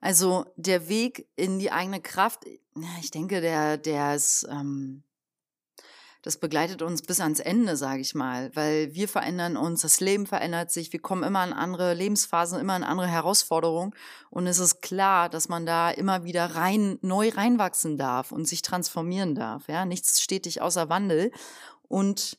Also 0.00 0.44
der 0.56 0.88
Weg 0.88 1.28
in 1.37 1.59
die 1.59 1.72
eigene 1.72 2.00
Kraft, 2.00 2.44
ich 3.00 3.11
denke, 3.11 3.40
der, 3.40 3.78
der 3.78 4.14
ist, 4.14 4.46
ähm, 4.50 5.02
das 6.22 6.38
begleitet 6.38 6.82
uns 6.82 7.02
bis 7.02 7.20
ans 7.20 7.40
Ende, 7.40 7.76
sage 7.76 8.00
ich 8.00 8.14
mal, 8.14 8.50
weil 8.54 8.92
wir 8.94 9.09
verändern 9.09 9.56
uns, 9.56 9.82
das 9.82 10.00
Leben 10.00 10.26
verändert 10.26 10.72
sich, 10.72 10.92
wir 10.92 11.00
kommen 11.00 11.22
immer 11.22 11.44
in 11.46 11.52
andere 11.52 11.94
Lebensphasen, 11.94 12.59
immer 12.59 12.76
in 12.76 12.82
andere 12.82 13.06
Herausforderungen 13.06 13.94
und 14.28 14.46
es 14.46 14.59
ist 14.59 14.82
klar, 14.82 15.28
dass 15.28 15.48
man 15.48 15.66
da 15.66 15.90
immer 15.90 16.24
wieder 16.24 16.56
rein, 16.56 16.98
neu 17.00 17.28
reinwachsen 17.28 17.96
darf 17.96 18.32
und 18.32 18.46
sich 18.46 18.62
transformieren 18.62 19.35
darf. 19.35 19.68
Ja, 19.68 19.85
nichts 19.85 20.20
stetig 20.20 20.61
außer 20.61 20.88
Wandel 20.88 21.30
und 21.88 22.38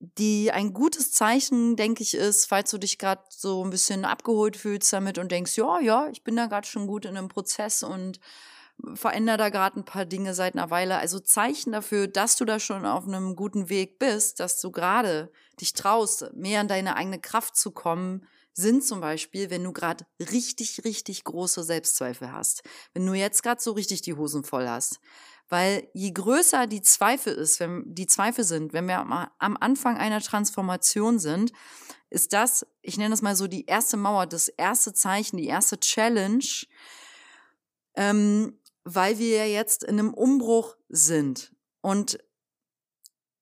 die 0.00 0.50
ein 0.50 0.72
gutes 0.72 1.12
Zeichen, 1.12 1.76
denke 1.76 2.02
ich, 2.02 2.14
ist, 2.14 2.46
falls 2.46 2.70
du 2.70 2.78
dich 2.78 2.98
gerade 2.98 3.22
so 3.28 3.62
ein 3.62 3.70
bisschen 3.70 4.06
abgeholt 4.06 4.56
fühlst 4.56 4.92
damit 4.92 5.18
und 5.18 5.30
denkst, 5.30 5.56
ja, 5.56 5.78
ja, 5.78 6.08
ich 6.10 6.24
bin 6.24 6.36
da 6.36 6.46
gerade 6.46 6.66
schon 6.66 6.86
gut 6.86 7.04
in 7.04 7.16
einem 7.16 7.28
Prozess 7.28 7.82
und 7.82 8.18
verändere 8.94 9.36
da 9.36 9.48
gerade 9.50 9.78
ein 9.78 9.84
paar 9.84 10.06
Dinge 10.06 10.32
seit 10.32 10.54
einer 10.54 10.70
Weile. 10.70 10.96
Also 10.96 11.20
Zeichen 11.20 11.72
dafür, 11.72 12.08
dass 12.08 12.36
du 12.36 12.46
da 12.46 12.58
schon 12.58 12.86
auf 12.86 13.06
einem 13.06 13.36
guten 13.36 13.68
Weg 13.68 13.98
bist, 13.98 14.40
dass 14.40 14.58
du 14.60 14.70
gerade 14.70 15.30
dich 15.60 15.74
traust, 15.74 16.32
mehr 16.34 16.62
in 16.62 16.68
deine 16.68 16.96
eigene 16.96 17.20
Kraft 17.20 17.56
zu 17.56 17.70
kommen, 17.70 18.26
sind 18.52 18.84
zum 18.84 19.00
Beispiel, 19.00 19.50
wenn 19.50 19.64
du 19.64 19.72
gerade 19.72 20.06
richtig, 20.18 20.82
richtig 20.84 21.24
große 21.24 21.62
Selbstzweifel 21.62 22.32
hast. 22.32 22.62
Wenn 22.94 23.06
du 23.06 23.14
jetzt 23.14 23.42
gerade 23.42 23.60
so 23.60 23.72
richtig 23.72 24.02
die 24.02 24.14
Hosen 24.14 24.44
voll 24.44 24.68
hast. 24.68 25.00
Weil 25.50 25.88
je 25.94 26.12
größer 26.12 26.66
die 26.68 26.80
Zweifel 26.80 27.34
ist, 27.34 27.60
wenn 27.60 27.82
die 27.86 28.06
Zweifel 28.06 28.44
sind, 28.44 28.72
wenn 28.72 28.86
wir 28.86 29.00
am 29.00 29.56
Anfang 29.58 29.98
einer 29.98 30.20
Transformation 30.20 31.18
sind, 31.18 31.52
ist 32.08 32.32
das, 32.32 32.66
ich 32.82 32.96
nenne 32.96 33.10
das 33.10 33.20
mal 33.20 33.34
so 33.36 33.48
die 33.48 33.66
erste 33.66 33.96
Mauer, 33.96 34.26
das 34.26 34.48
erste 34.48 34.94
Zeichen, 34.94 35.36
die 35.36 35.48
erste 35.48 35.78
Challenge, 35.78 36.44
ähm, 37.94 38.58
weil 38.84 39.18
wir 39.18 39.38
ja 39.38 39.44
jetzt 39.44 39.82
in 39.82 39.98
einem 39.98 40.14
Umbruch 40.14 40.76
sind. 40.88 41.52
Und 41.80 42.18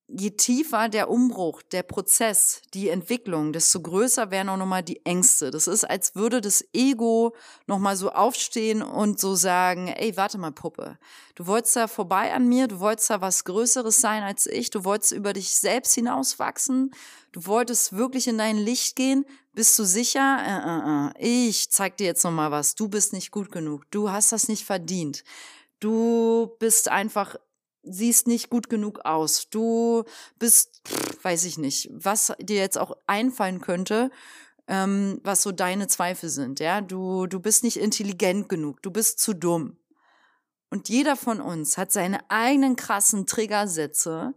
je 0.08 0.30
tiefer 0.30 0.88
der 0.88 1.10
Umbruch, 1.10 1.60
der 1.60 1.82
Prozess, 1.82 2.62
die 2.72 2.88
Entwicklung, 2.88 3.52
desto 3.52 3.80
größer 3.80 4.30
werden 4.30 4.48
auch 4.48 4.56
nochmal 4.56 4.82
die 4.82 5.04
Ängste. 5.04 5.50
Das 5.50 5.66
ist, 5.66 5.84
als 5.84 6.14
würde 6.14 6.40
das 6.40 6.64
Ego 6.72 7.36
nochmal 7.66 7.94
so 7.94 8.10
aufstehen 8.10 8.82
und 8.82 9.20
so 9.20 9.34
sagen, 9.34 9.88
ey, 9.88 10.16
warte 10.16 10.38
mal, 10.38 10.50
Puppe, 10.50 10.98
du 11.34 11.46
wolltest 11.46 11.76
da 11.76 11.88
vorbei 11.88 12.32
an 12.32 12.48
mir, 12.48 12.68
du 12.68 12.80
wolltest 12.80 13.10
da 13.10 13.20
was 13.20 13.44
Größeres 13.44 14.00
sein 14.00 14.22
als 14.22 14.46
ich, 14.46 14.70
du 14.70 14.84
wolltest 14.84 15.12
über 15.12 15.34
dich 15.34 15.50
selbst 15.50 15.94
hinauswachsen, 15.94 16.90
du 17.32 17.44
wolltest 17.44 17.92
wirklich 17.92 18.28
in 18.28 18.38
dein 18.38 18.56
Licht 18.56 18.96
gehen, 18.96 19.26
bist 19.52 19.78
du 19.78 19.84
sicher? 19.84 21.12
Äh, 21.18 21.20
äh, 21.20 21.26
äh. 21.26 21.48
Ich 21.48 21.70
zeig 21.70 21.98
dir 21.98 22.06
jetzt 22.06 22.24
nochmal 22.24 22.50
was, 22.50 22.74
du 22.74 22.88
bist 22.88 23.12
nicht 23.12 23.30
gut 23.30 23.52
genug, 23.52 23.84
du 23.90 24.10
hast 24.10 24.32
das 24.32 24.48
nicht 24.48 24.64
verdient. 24.64 25.22
Du 25.80 26.56
bist 26.58 26.88
einfach 26.88 27.36
siehst 27.90 28.26
nicht 28.26 28.50
gut 28.50 28.68
genug 28.68 29.00
aus. 29.04 29.48
Du 29.50 30.04
bist, 30.38 30.82
weiß 31.22 31.44
ich 31.44 31.58
nicht, 31.58 31.90
was 31.92 32.32
dir 32.40 32.58
jetzt 32.58 32.78
auch 32.78 32.96
einfallen 33.06 33.60
könnte, 33.60 34.10
ähm, 34.66 35.20
was 35.24 35.42
so 35.42 35.52
deine 35.52 35.88
Zweifel 35.88 36.28
sind. 36.28 36.60
Ja, 36.60 36.80
du, 36.80 37.26
du 37.26 37.40
bist 37.40 37.64
nicht 37.64 37.78
intelligent 37.78 38.48
genug. 38.48 38.82
Du 38.82 38.90
bist 38.90 39.18
zu 39.18 39.34
dumm. 39.34 39.76
Und 40.70 40.88
jeder 40.88 41.16
von 41.16 41.40
uns 41.40 41.78
hat 41.78 41.92
seine 41.92 42.30
eigenen 42.30 42.76
krassen 42.76 43.26
Triggersätze, 43.26 44.34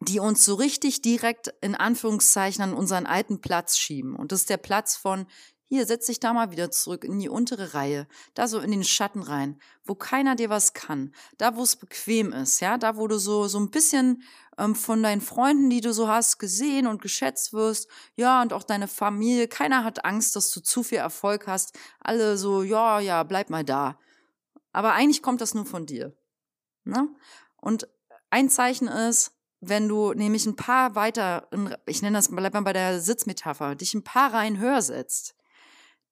die 0.00 0.20
uns 0.20 0.44
so 0.44 0.54
richtig 0.54 1.02
direkt 1.02 1.52
in 1.60 1.74
Anführungszeichen 1.74 2.62
an 2.62 2.74
unseren 2.74 3.06
alten 3.06 3.40
Platz 3.40 3.76
schieben. 3.76 4.14
Und 4.14 4.30
das 4.30 4.40
ist 4.40 4.50
der 4.50 4.58
Platz 4.58 4.96
von, 4.96 5.26
hier, 5.68 5.86
setz 5.86 6.06
dich 6.06 6.20
da 6.20 6.32
mal 6.32 6.50
wieder 6.50 6.70
zurück 6.70 7.04
in 7.04 7.18
die 7.18 7.28
untere 7.28 7.74
Reihe, 7.74 8.06
da 8.34 8.46
so 8.46 8.60
in 8.60 8.70
den 8.70 8.84
Schatten 8.84 9.22
rein, 9.22 9.60
wo 9.84 9.94
keiner 9.94 10.36
dir 10.36 10.48
was 10.48 10.72
kann, 10.74 11.12
da 11.38 11.56
wo 11.56 11.62
es 11.62 11.76
bequem 11.76 12.32
ist, 12.32 12.60
ja, 12.60 12.78
da 12.78 12.96
wo 12.96 13.08
du 13.08 13.18
so 13.18 13.48
so 13.48 13.58
ein 13.58 13.70
bisschen 13.70 14.22
ähm, 14.58 14.74
von 14.74 15.02
deinen 15.02 15.20
Freunden, 15.20 15.70
die 15.70 15.80
du 15.80 15.92
so 15.92 16.08
hast, 16.08 16.38
gesehen 16.38 16.86
und 16.86 17.02
geschätzt 17.02 17.52
wirst, 17.52 17.88
ja 18.14 18.42
und 18.42 18.52
auch 18.52 18.62
deine 18.62 18.88
Familie, 18.88 19.48
keiner 19.48 19.84
hat 19.84 20.04
Angst, 20.04 20.36
dass 20.36 20.50
du 20.50 20.60
zu 20.60 20.82
viel 20.82 20.98
Erfolg 20.98 21.46
hast, 21.46 21.76
alle 22.00 22.36
so, 22.36 22.62
ja, 22.62 23.00
ja, 23.00 23.22
bleib 23.22 23.50
mal 23.50 23.64
da. 23.64 23.98
Aber 24.72 24.92
eigentlich 24.92 25.22
kommt 25.22 25.40
das 25.40 25.54
nur 25.54 25.66
von 25.66 25.86
dir, 25.86 26.16
ne? 26.84 27.08
Und 27.56 27.88
ein 28.30 28.50
Zeichen 28.50 28.88
ist, 28.88 29.32
wenn 29.60 29.88
du 29.88 30.12
nämlich 30.12 30.46
ein 30.46 30.56
paar 30.56 30.94
weiter, 30.94 31.48
ich 31.86 32.02
nenne 32.02 32.18
das, 32.18 32.28
bleib 32.28 32.54
mal 32.54 32.62
bei 32.62 32.72
der 32.72 33.00
Sitzmetapher, 33.00 33.74
dich 33.74 33.94
ein 33.94 34.04
paar 34.04 34.32
Reihen 34.32 34.58
höher 34.58 34.82
setzt, 34.82 35.35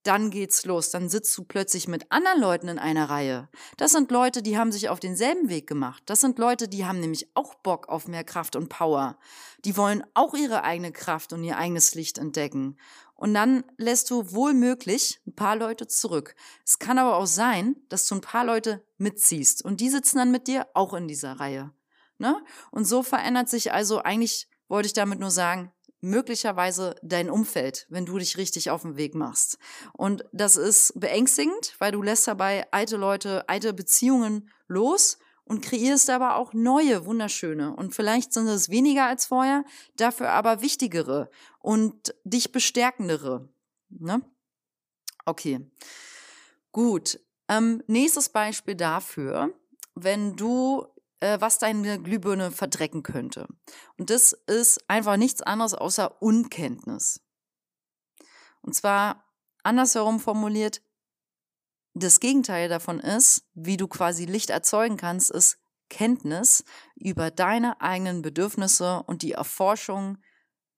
dann 0.04 0.30
geht's 0.30 0.64
los. 0.64 0.90
Dann 0.90 1.08
sitzt 1.08 1.36
du 1.36 1.44
plötzlich 1.44 1.88
mit 1.88 2.10
anderen 2.12 2.40
Leuten 2.40 2.68
in 2.68 2.78
einer 2.78 3.10
Reihe. 3.10 3.48
Das 3.76 3.92
sind 3.92 4.10
Leute, 4.10 4.42
die 4.42 4.56
haben 4.56 4.70
sich 4.70 4.88
auf 4.88 5.00
denselben 5.00 5.48
Weg 5.48 5.66
gemacht. 5.66 6.02
Das 6.06 6.20
sind 6.20 6.38
Leute, 6.38 6.68
die 6.68 6.84
haben 6.86 7.00
nämlich 7.00 7.28
auch 7.34 7.54
Bock 7.56 7.88
auf 7.88 8.06
mehr 8.06 8.24
Kraft 8.24 8.54
und 8.54 8.68
Power. 8.68 9.18
Die 9.64 9.76
wollen 9.76 10.04
auch 10.14 10.34
ihre 10.34 10.62
eigene 10.62 10.92
Kraft 10.92 11.32
und 11.32 11.42
ihr 11.42 11.56
eigenes 11.56 11.94
Licht 11.94 12.18
entdecken. 12.18 12.76
Und 13.14 13.32
dann 13.32 13.64
lässt 13.78 14.10
du 14.10 14.32
wohl 14.32 14.54
möglich 14.54 15.20
ein 15.26 15.34
paar 15.34 15.56
Leute 15.56 15.86
zurück. 15.86 16.34
Es 16.64 16.78
kann 16.78 16.98
aber 16.98 17.16
auch 17.16 17.26
sein, 17.26 17.76
dass 17.88 18.06
du 18.06 18.16
ein 18.16 18.20
paar 18.20 18.44
Leute 18.44 18.84
mitziehst 18.98 19.64
und 19.64 19.80
die 19.80 19.88
sitzen 19.88 20.18
dann 20.18 20.30
mit 20.30 20.48
dir 20.48 20.66
auch 20.74 20.94
in 20.94 21.08
dieser 21.08 21.40
Reihe. 21.40 21.72
Ne? 22.18 22.42
Und 22.70 22.84
so 22.84 23.02
verändert 23.02 23.48
sich 23.48 23.72
also 23.72 24.00
eigentlich, 24.02 24.48
wollte 24.68 24.86
ich 24.86 24.92
damit 24.92 25.20
nur 25.20 25.30
sagen, 25.30 25.72
möglicherweise 26.04 26.94
dein 27.02 27.30
Umfeld, 27.30 27.86
wenn 27.88 28.06
du 28.06 28.18
dich 28.18 28.36
richtig 28.36 28.70
auf 28.70 28.82
den 28.82 28.96
Weg 28.96 29.14
machst. 29.14 29.58
Und 29.92 30.24
das 30.32 30.56
ist 30.56 30.98
beängstigend, 30.98 31.74
weil 31.78 31.92
du 31.92 32.02
lässt 32.02 32.28
dabei 32.28 32.66
alte 32.70 32.96
Leute, 32.96 33.48
alte 33.48 33.72
Beziehungen 33.72 34.50
los 34.68 35.18
und 35.44 35.62
kreierst 35.62 36.08
aber 36.10 36.36
auch 36.36 36.52
neue, 36.52 37.04
wunderschöne. 37.06 37.74
Und 37.74 37.94
vielleicht 37.94 38.32
sind 38.32 38.46
es 38.46 38.70
weniger 38.70 39.06
als 39.06 39.26
vorher, 39.26 39.64
dafür 39.96 40.30
aber 40.30 40.62
wichtigere 40.62 41.30
und 41.60 42.14
dich 42.24 42.52
bestärkendere. 42.52 43.48
Ne? 43.90 44.22
Okay. 45.24 45.60
Gut. 46.72 47.20
Ähm, 47.48 47.82
nächstes 47.86 48.30
Beispiel 48.30 48.74
dafür, 48.74 49.52
wenn 49.94 50.34
du 50.34 50.86
äh, 51.24 51.40
was 51.40 51.58
deine 51.58 52.00
Glühbirne 52.00 52.50
verdrecken 52.50 53.02
könnte. 53.02 53.48
Und 53.96 54.10
das 54.10 54.32
ist 54.32 54.78
einfach 54.88 55.16
nichts 55.16 55.40
anderes 55.40 55.72
außer 55.72 56.20
Unkenntnis. 56.20 57.22
Und 58.60 58.74
zwar 58.74 59.24
andersherum 59.62 60.20
formuliert, 60.20 60.82
das 61.94 62.20
Gegenteil 62.20 62.68
davon 62.68 63.00
ist, 63.00 63.48
wie 63.54 63.78
du 63.78 63.88
quasi 63.88 64.26
Licht 64.26 64.50
erzeugen 64.50 64.98
kannst, 64.98 65.30
ist 65.30 65.58
Kenntnis 65.88 66.64
über 66.94 67.30
deine 67.30 67.80
eigenen 67.80 68.20
Bedürfnisse 68.20 69.02
und 69.06 69.22
die 69.22 69.32
Erforschung 69.32 70.18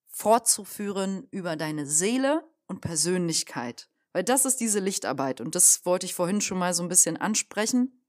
fortzuführen 0.07 1.27
über 1.31 1.57
deine 1.57 1.87
Seele 1.87 2.49
und 2.67 2.83
Persönlichkeit. 2.83 3.89
Weil 4.13 4.25
das 4.25 4.45
ist 4.45 4.61
diese 4.61 4.79
Lichtarbeit 4.79 5.41
und 5.41 5.55
das 5.57 5.85
wollte 5.85 6.07
ich 6.07 6.15
vorhin 6.15 6.41
schon 6.41 6.59
mal 6.59 6.73
so 6.75 6.83
ein 6.83 6.89
bisschen 6.89 7.17
ansprechen 7.17 8.06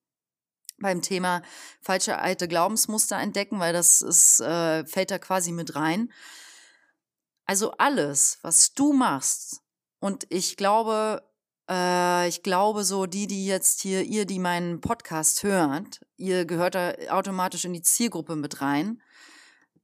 beim 0.80 1.02
Thema 1.02 1.42
falsche 1.82 2.18
alte 2.18 2.48
Glaubensmuster 2.48 3.18
entdecken, 3.18 3.60
weil 3.60 3.74
das 3.74 4.02
ist, 4.02 4.40
äh, 4.42 4.86
fällt 4.86 5.12
da 5.12 5.20
quasi 5.20 5.52
mit 5.52 5.76
rein. 5.76 6.12
Also 7.46 7.72
alles, 7.72 8.40
was 8.42 8.74
du 8.74 8.94
machst, 8.94 9.62
und 10.00 10.28
ich 10.30 10.58
glaube, 10.58 11.24
äh, 11.70 12.28
ich 12.28 12.44
glaube 12.44 12.84
so, 12.84 13.06
die, 13.06 13.28
die 13.28 13.46
jetzt 13.46 13.82
hier, 13.82 14.04
ihr, 14.04 14.26
die 14.26 14.40
meinen 14.40 14.82
Podcast 14.82 15.44
hört, 15.44 16.02
ihr 16.18 16.46
gehört 16.46 16.76
da 16.76 16.94
automatisch 17.10 17.66
in 17.66 17.74
die 17.74 17.82
Zielgruppe 17.82 18.36
mit 18.36 18.62
rein. 18.62 19.02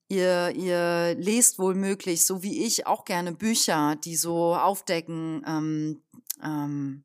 Ihr, 0.09 0.51
ihr 0.55 1.15
lest 1.15 1.57
wohl 1.57 1.73
möglich, 1.73 2.25
so 2.25 2.43
wie 2.43 2.63
ich, 2.65 2.85
auch 2.85 3.05
gerne 3.05 3.31
Bücher, 3.31 3.95
die 3.95 4.15
so 4.15 4.55
aufdecken, 4.55 5.43
ähm, 5.47 6.03
ähm, 6.43 7.03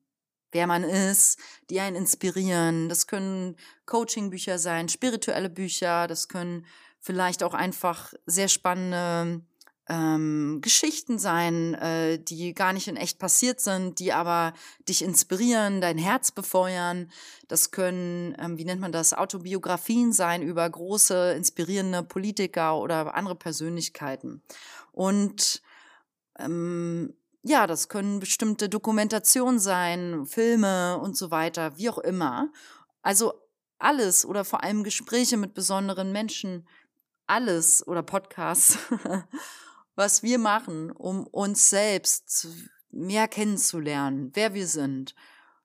wer 0.52 0.66
man 0.66 0.84
ist, 0.84 1.38
die 1.70 1.80
einen 1.80 1.96
inspirieren. 1.96 2.88
Das 2.88 3.06
können 3.06 3.56
Coaching-Bücher 3.86 4.58
sein, 4.58 4.88
spirituelle 4.88 5.50
Bücher, 5.50 6.06
das 6.06 6.28
können 6.28 6.66
vielleicht 7.00 7.42
auch 7.42 7.54
einfach 7.54 8.12
sehr 8.26 8.48
spannende 8.48 9.42
ähm, 9.88 10.60
Geschichten 10.60 11.18
sein, 11.18 11.74
äh, 11.74 12.18
die 12.18 12.52
gar 12.52 12.72
nicht 12.72 12.88
in 12.88 12.96
echt 12.96 13.18
passiert 13.18 13.60
sind, 13.60 13.98
die 13.98 14.12
aber 14.12 14.52
dich 14.86 15.02
inspirieren, 15.02 15.80
dein 15.80 15.96
Herz 15.96 16.30
befeuern. 16.30 17.10
Das 17.48 17.70
können, 17.70 18.36
ähm, 18.38 18.58
wie 18.58 18.64
nennt 18.64 18.80
man 18.80 18.92
das, 18.92 19.14
Autobiografien 19.14 20.12
sein 20.12 20.42
über 20.42 20.68
große, 20.68 21.32
inspirierende 21.32 22.02
Politiker 22.02 22.76
oder 22.76 23.14
andere 23.14 23.34
Persönlichkeiten. 23.34 24.42
Und 24.92 25.62
ähm, 26.38 27.14
ja, 27.42 27.66
das 27.66 27.88
können 27.88 28.20
bestimmte 28.20 28.68
Dokumentationen 28.68 29.58
sein, 29.58 30.26
Filme 30.26 30.98
und 30.98 31.16
so 31.16 31.30
weiter, 31.30 31.76
wie 31.76 31.88
auch 31.88 31.98
immer. 31.98 32.50
Also 33.02 33.34
alles 33.78 34.24
oder 34.24 34.44
vor 34.44 34.62
allem 34.62 34.82
Gespräche 34.82 35.36
mit 35.36 35.54
besonderen 35.54 36.12
Menschen, 36.12 36.68
alles 37.26 37.86
oder 37.86 38.02
Podcasts, 38.02 38.78
was 39.94 40.22
wir 40.22 40.38
machen, 40.38 40.90
um 40.90 41.26
uns 41.26 41.70
selbst 41.70 42.48
mehr 42.90 43.28
kennenzulernen, 43.28 44.30
wer 44.34 44.54
wir 44.54 44.66
sind, 44.66 45.14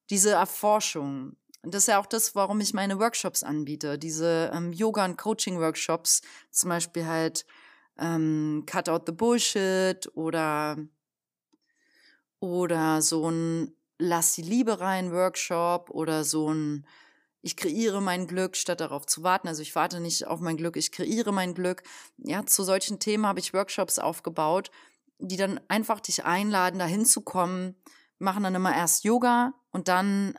diese 0.09 0.31
Erforschung. 0.31 1.37
Das 1.63 1.83
ist 1.83 1.87
ja 1.87 1.99
auch 1.99 2.05
das, 2.05 2.35
warum 2.35 2.59
ich 2.59 2.73
meine 2.73 2.99
Workshops 2.99 3.41
anbiete, 3.41 3.97
diese 3.97 4.51
ähm, 4.53 4.73
Yoga- 4.73 5.05
und 5.05 5.17
Coaching-Workshops, 5.17 6.21
zum 6.51 6.69
Beispiel 6.69 7.05
halt 7.05 7.45
ähm, 7.97 8.63
Cut 8.65 8.89
Out 8.89 9.03
the 9.05 9.13
Bullshit 9.13 10.11
oder 10.15 10.77
oder 12.43 13.01
so 13.01 13.31
ein 13.31 13.73
Lass 13.99 14.33
die 14.33 14.41
Liebe 14.41 14.81
rein 14.81 15.13
Workshop 15.13 15.89
oder 15.89 16.25
so 16.25 16.51
ein 16.53 16.85
ich 17.41 17.55
kreiere 17.57 18.01
mein 18.01 18.25
Glück, 18.27 18.55
statt 18.55 18.79
darauf 18.79 19.05
zu 19.05 19.21
warten. 19.23 19.47
Also 19.47 19.61
ich 19.61 19.75
warte 19.75 19.99
nicht 19.99 20.27
auf 20.27 20.39
mein 20.39 20.57
Glück, 20.57 20.77
ich 20.77 20.91
kreiere 20.91 21.31
mein 21.31 21.53
Glück. 21.53 21.83
Ja, 22.17 22.45
zu 22.45 22.63
solchen 22.63 22.99
Themen 22.99 23.25
habe 23.25 23.39
ich 23.39 23.53
Workshops 23.53 23.99
aufgebaut, 23.99 24.71
die 25.19 25.35
dann 25.35 25.59
einfach 25.67 25.99
dich 25.99 26.25
einladen, 26.25 26.79
da 26.79 26.85
hinzukommen, 26.85 27.75
machen 28.19 28.43
dann 28.43 28.55
immer 28.55 28.75
erst 28.75 29.03
Yoga 29.03 29.53
und 29.71 29.87
dann 29.89 30.37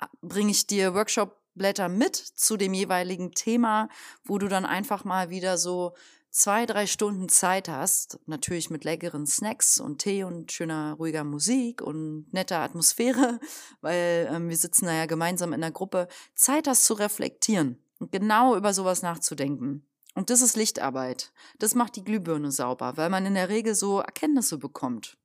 äh, 0.00 0.06
bringe 0.22 0.50
ich 0.50 0.66
dir 0.66 0.94
Workshop-Blätter 0.94 1.88
mit 1.88 2.16
zu 2.16 2.56
dem 2.56 2.74
jeweiligen 2.74 3.32
Thema, 3.32 3.88
wo 4.24 4.38
du 4.38 4.48
dann 4.48 4.66
einfach 4.66 5.04
mal 5.04 5.30
wieder 5.30 5.56
so 5.58 5.94
zwei, 6.36 6.66
drei 6.66 6.86
Stunden 6.86 7.30
Zeit 7.30 7.68
hast, 7.68 8.18
natürlich 8.26 8.68
mit 8.68 8.84
leckeren 8.84 9.26
Snacks 9.26 9.80
und 9.80 10.02
Tee 10.02 10.22
und 10.22 10.52
schöner, 10.52 10.92
ruhiger 10.98 11.24
Musik 11.24 11.80
und 11.80 12.30
netter 12.30 12.58
Atmosphäre, 12.58 13.40
weil 13.80 14.28
ähm, 14.30 14.50
wir 14.50 14.56
sitzen 14.56 14.84
da 14.84 14.92
ja 14.92 15.06
gemeinsam 15.06 15.54
in 15.54 15.62
der 15.62 15.70
Gruppe, 15.70 16.08
Zeit 16.34 16.68
hast 16.68 16.84
zu 16.84 16.92
reflektieren 16.94 17.82
und 17.98 18.12
genau 18.12 18.54
über 18.54 18.74
sowas 18.74 19.00
nachzudenken. 19.00 19.86
Und 20.14 20.28
das 20.28 20.42
ist 20.42 20.56
Lichtarbeit. 20.56 21.32
Das 21.58 21.74
macht 21.74 21.96
die 21.96 22.04
Glühbirne 22.04 22.52
sauber, 22.52 22.98
weil 22.98 23.08
man 23.08 23.24
in 23.24 23.34
der 23.34 23.48
Regel 23.48 23.74
so 23.74 24.00
Erkenntnisse 24.00 24.58
bekommt. 24.58 25.16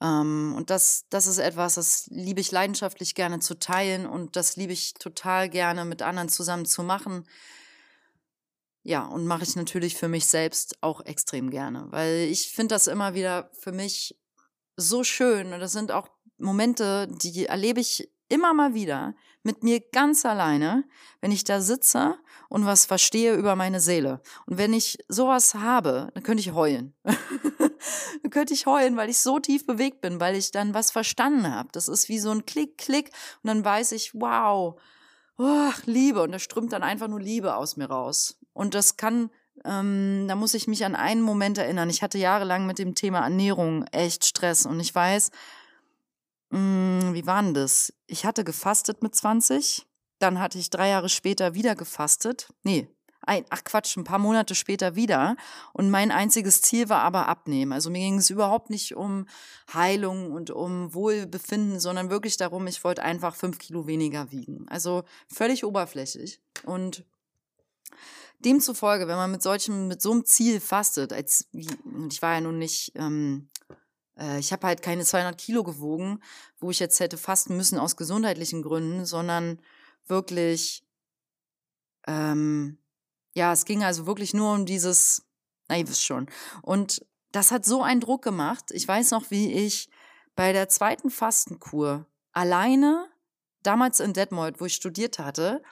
Ähm, 0.00 0.54
und 0.56 0.70
das, 0.70 1.06
das 1.10 1.26
ist 1.26 1.38
etwas, 1.38 1.74
das 1.74 2.06
liebe 2.12 2.40
ich 2.40 2.52
leidenschaftlich 2.52 3.16
gerne 3.16 3.40
zu 3.40 3.58
teilen 3.58 4.06
und 4.06 4.36
das 4.36 4.54
liebe 4.54 4.72
ich 4.72 4.94
total 4.94 5.48
gerne 5.48 5.84
mit 5.84 6.00
anderen 6.00 6.28
zusammen 6.28 6.64
zu 6.64 6.84
machen 6.84 7.24
ja, 8.82 9.04
und 9.04 9.26
mache 9.26 9.44
ich 9.44 9.56
natürlich 9.56 9.96
für 9.96 10.08
mich 10.08 10.26
selbst 10.26 10.82
auch 10.82 11.04
extrem 11.04 11.50
gerne, 11.50 11.86
weil 11.90 12.28
ich 12.30 12.50
finde 12.50 12.74
das 12.74 12.86
immer 12.86 13.14
wieder 13.14 13.50
für 13.52 13.72
mich 13.72 14.16
so 14.76 15.04
schön 15.04 15.52
und 15.52 15.60
das 15.60 15.72
sind 15.72 15.92
auch 15.92 16.08
Momente, 16.38 17.08
die 17.08 17.46
erlebe 17.46 17.80
ich 17.80 18.10
immer 18.28 18.54
mal 18.54 18.74
wieder 18.74 19.14
mit 19.42 19.62
mir 19.62 19.80
ganz 19.80 20.24
alleine, 20.24 20.84
wenn 21.20 21.32
ich 21.32 21.44
da 21.44 21.60
sitze 21.60 22.16
und 22.48 22.64
was 22.64 22.86
verstehe 22.86 23.34
über 23.34 23.56
meine 23.56 23.80
Seele. 23.80 24.20
Und 24.46 24.56
wenn 24.58 24.72
ich 24.72 24.98
sowas 25.08 25.54
habe, 25.54 26.10
dann 26.14 26.22
könnte 26.22 26.40
ich 26.40 26.52
heulen. 26.52 26.94
dann 27.04 28.30
könnte 28.30 28.54
ich 28.54 28.66
heulen, 28.66 28.96
weil 28.96 29.10
ich 29.10 29.18
so 29.18 29.38
tief 29.38 29.66
bewegt 29.66 30.00
bin, 30.00 30.20
weil 30.20 30.36
ich 30.36 30.50
dann 30.50 30.74
was 30.74 30.90
verstanden 30.90 31.52
habe. 31.52 31.68
Das 31.72 31.88
ist 31.88 32.08
wie 32.08 32.18
so 32.18 32.30
ein 32.30 32.46
Klick, 32.46 32.78
Klick 32.78 33.10
und 33.42 33.48
dann 33.48 33.64
weiß 33.64 33.92
ich, 33.92 34.14
wow, 34.14 34.80
oh, 35.38 35.72
Liebe 35.84 36.22
und 36.22 36.32
da 36.32 36.38
strömt 36.38 36.72
dann 36.72 36.82
einfach 36.82 37.08
nur 37.08 37.20
Liebe 37.20 37.56
aus 37.56 37.76
mir 37.76 37.86
raus. 37.86 38.38
Und 38.52 38.74
das 38.74 38.96
kann 38.96 39.30
ähm, 39.64 40.26
da 40.28 40.34
muss 40.34 40.54
ich 40.54 40.66
mich 40.66 40.84
an 40.84 40.94
einen 40.94 41.22
Moment 41.22 41.58
erinnern. 41.58 41.90
Ich 41.90 42.02
hatte 42.02 42.18
jahrelang 42.18 42.66
mit 42.66 42.78
dem 42.78 42.94
Thema 42.94 43.20
Ernährung 43.20 43.84
echt 43.92 44.24
Stress 44.24 44.66
und 44.66 44.80
ich 44.80 44.94
weiß, 44.94 45.30
mh, 46.50 46.58
mm, 46.58 47.14
wie 47.14 47.26
war 47.26 47.42
denn 47.42 47.54
das? 47.54 47.92
Ich 48.06 48.24
hatte 48.24 48.44
gefastet 48.44 49.02
mit 49.02 49.14
20, 49.14 49.86
dann 50.18 50.40
hatte 50.40 50.58
ich 50.58 50.70
drei 50.70 50.88
Jahre 50.88 51.08
später 51.08 51.54
wieder 51.54 51.74
gefastet. 51.74 52.52
Nee, 52.62 52.88
ein, 53.24 53.44
ach 53.50 53.62
Quatsch, 53.62 53.96
ein 53.96 54.04
paar 54.04 54.18
Monate 54.18 54.54
später 54.56 54.96
wieder. 54.96 55.36
Und 55.72 55.90
mein 55.90 56.10
einziges 56.10 56.60
Ziel 56.62 56.88
war 56.88 57.02
aber 57.02 57.28
abnehmen. 57.28 57.72
Also 57.72 57.88
mir 57.88 58.00
ging 58.00 58.18
es 58.18 58.30
überhaupt 58.30 58.68
nicht 58.68 58.96
um 58.96 59.26
Heilung 59.72 60.32
und 60.32 60.50
um 60.50 60.92
Wohlbefinden, 60.92 61.78
sondern 61.78 62.10
wirklich 62.10 62.36
darum, 62.36 62.66
ich 62.66 62.82
wollte 62.82 63.04
einfach 63.04 63.36
fünf 63.36 63.58
Kilo 63.58 63.86
weniger 63.86 64.32
wiegen. 64.32 64.66
Also 64.68 65.04
völlig 65.28 65.64
oberflächlich. 65.64 66.40
Und 66.64 67.04
demzufolge, 68.44 69.08
wenn 69.08 69.16
man 69.16 69.30
mit 69.30 69.42
solchem, 69.42 69.88
mit 69.88 70.02
so 70.02 70.12
einem 70.12 70.24
Ziel 70.24 70.60
fastet, 70.60 71.12
als 71.12 71.48
ich 71.52 72.22
war 72.22 72.34
ja 72.34 72.40
nun 72.40 72.58
nicht, 72.58 72.92
ähm, 72.94 73.48
äh, 74.18 74.38
ich 74.38 74.52
habe 74.52 74.66
halt 74.66 74.82
keine 74.82 75.04
200 75.04 75.38
Kilo 75.38 75.62
gewogen, 75.62 76.20
wo 76.58 76.70
ich 76.70 76.78
jetzt 76.78 77.00
hätte 77.00 77.16
fasten 77.16 77.56
müssen 77.56 77.78
aus 77.78 77.96
gesundheitlichen 77.96 78.62
Gründen, 78.62 79.04
sondern 79.04 79.60
wirklich, 80.06 80.84
ähm, 82.06 82.78
ja, 83.34 83.52
es 83.52 83.64
ging 83.64 83.84
also 83.84 84.06
wirklich 84.06 84.34
nur 84.34 84.52
um 84.52 84.66
dieses, 84.66 85.24
na, 85.68 85.78
ihr 85.78 85.88
wisst 85.88 86.04
schon. 86.04 86.28
Und 86.62 87.04
das 87.30 87.50
hat 87.50 87.64
so 87.64 87.82
einen 87.82 88.00
Druck 88.00 88.22
gemacht. 88.22 88.70
Ich 88.72 88.86
weiß 88.86 89.10
noch, 89.12 89.30
wie 89.30 89.52
ich 89.52 89.88
bei 90.36 90.52
der 90.52 90.68
zweiten 90.68 91.10
Fastenkur 91.10 92.06
alleine, 92.32 93.08
damals 93.62 94.00
in 94.00 94.12
Detmold, 94.12 94.60
wo 94.60 94.66
ich 94.66 94.74
studiert 94.74 95.18
hatte, 95.18 95.62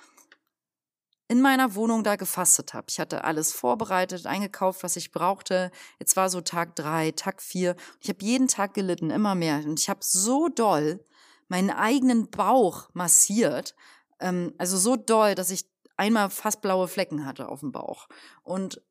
in 1.31 1.41
meiner 1.41 1.77
Wohnung 1.77 2.03
da 2.03 2.17
gefastet 2.17 2.75
habe. 2.75 2.87
Ich 2.91 2.99
hatte 2.99 3.23
alles 3.23 3.53
vorbereitet, 3.53 4.27
eingekauft, 4.27 4.83
was 4.83 4.97
ich 4.97 5.13
brauchte. 5.13 5.71
Jetzt 6.01 6.17
war 6.17 6.29
so 6.29 6.41
Tag 6.41 6.75
drei, 6.75 7.13
Tag 7.13 7.41
vier. 7.41 7.77
Ich 8.01 8.09
habe 8.09 8.25
jeden 8.25 8.49
Tag 8.49 8.75
gelitten, 8.75 9.11
immer 9.11 9.37
mehr. 9.37 9.59
Und 9.65 9.79
ich 9.79 9.89
habe 9.89 10.01
so 10.03 10.49
doll 10.49 11.05
meinen 11.47 11.71
eigenen 11.71 12.31
Bauch 12.31 12.89
massiert. 12.95 13.77
Ähm, 14.19 14.55
also 14.59 14.77
so 14.77 14.97
doll, 14.97 15.37
dass 15.37 15.51
ich 15.51 15.71
einmal 15.97 16.31
fast 16.31 16.63
blaue 16.63 16.89
Flecken 16.89 17.25
hatte 17.25 17.49
auf 17.49 17.61
dem 17.61 17.71
Bauch. 17.71 18.09
Und 18.43 18.83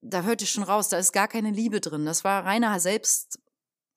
da 0.00 0.22
hörte 0.22 0.42
ich 0.42 0.50
schon 0.50 0.64
raus, 0.64 0.88
da 0.88 0.98
ist 0.98 1.12
gar 1.12 1.28
keine 1.28 1.52
Liebe 1.52 1.80
drin. 1.80 2.06
Das 2.06 2.24
war 2.24 2.44
reiner 2.44 2.80
Selbst, 2.80 3.38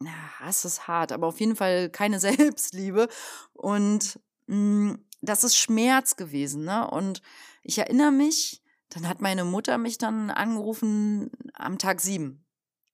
ja, 0.03 0.47
es 0.47 0.65
ist 0.65 0.87
hart, 0.87 1.11
aber 1.11 1.25
auf 1.25 1.39
jeden 1.39 1.55
Fall 1.55 1.89
keine 1.89 2.19
Selbstliebe. 2.19 3.07
Und 3.53 4.19
mh, 4.45 4.93
mm, 4.93 5.05
das 5.21 5.43
ist 5.43 5.57
Schmerz 5.57 6.15
gewesen, 6.15 6.63
ne? 6.63 6.89
Und 6.89 7.21
ich 7.63 7.77
erinnere 7.77 8.11
mich, 8.11 8.63
dann 8.89 9.07
hat 9.07 9.21
meine 9.21 9.43
Mutter 9.43 9.77
mich 9.77 9.97
dann 9.97 10.29
angerufen 10.31 11.31
am 11.53 11.77
Tag 11.77 12.01
sieben. 12.01 12.45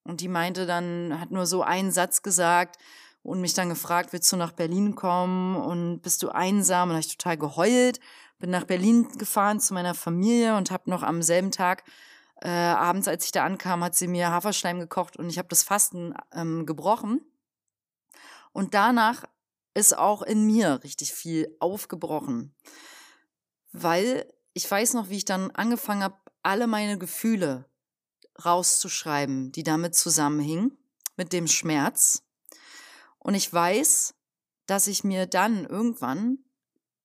Und 0.03 0.21
die 0.21 0.27
meinte 0.27 0.65
dann, 0.65 1.19
hat 1.19 1.31
nur 1.31 1.45
so 1.45 1.63
einen 1.63 1.91
Satz 1.91 2.21
gesagt 2.21 2.77
und 3.23 3.41
mich 3.41 3.53
dann 3.53 3.69
gefragt, 3.69 4.13
willst 4.13 4.31
du 4.31 4.37
nach 4.37 4.51
Berlin 4.51 4.95
kommen 4.95 5.55
und 5.55 6.01
bist 6.01 6.21
du 6.21 6.29
einsam? 6.29 6.89
Und 6.89 6.95
habe 6.95 7.05
ich 7.05 7.17
total 7.17 7.37
geheult, 7.37 7.99
bin 8.37 8.51
nach 8.51 8.65
Berlin 8.65 9.07
gefahren 9.17 9.59
zu 9.59 9.73
meiner 9.73 9.93
Familie 9.93 10.57
und 10.57 10.69
habe 10.69 10.89
noch 10.89 11.01
am 11.01 11.21
selben 11.21 11.51
Tag 11.51 11.83
äh, 12.41 12.49
abends, 12.49 13.07
als 13.07 13.25
ich 13.25 13.31
da 13.31 13.45
ankam, 13.45 13.83
hat 13.83 13.95
sie 13.95 14.07
mir 14.07 14.29
Haferschleim 14.29 14.79
gekocht 14.79 15.17
und 15.17 15.29
ich 15.29 15.37
habe 15.37 15.47
das 15.47 15.63
Fasten 15.63 16.13
ähm, 16.33 16.65
gebrochen. 16.65 17.21
Und 18.51 18.73
danach 18.73 19.23
ist 19.75 19.95
auch 19.95 20.23
in 20.23 20.45
mir 20.45 20.83
richtig 20.83 21.13
viel 21.13 21.55
aufgebrochen. 21.59 22.55
Weil 23.71 24.33
ich 24.53 24.69
weiß 24.69 24.93
noch, 24.93 25.09
wie 25.09 25.17
ich 25.17 25.25
dann 25.25 25.51
angefangen 25.51 26.01
habe, 26.01 26.17
alle 26.41 26.65
meine 26.65 26.97
Gefühle 26.97 27.69
rauszuschreiben, 28.43 29.51
die 29.51 29.63
damit 29.63 29.95
zusammenhingen, 29.95 30.77
mit 31.17 31.33
dem 31.33 31.47
Schmerz. 31.47 32.23
Und 33.19 33.35
ich 33.35 33.51
weiß, 33.51 34.15
dass 34.65 34.87
ich 34.87 35.03
mir 35.03 35.27
dann 35.27 35.65
irgendwann, 35.65 36.39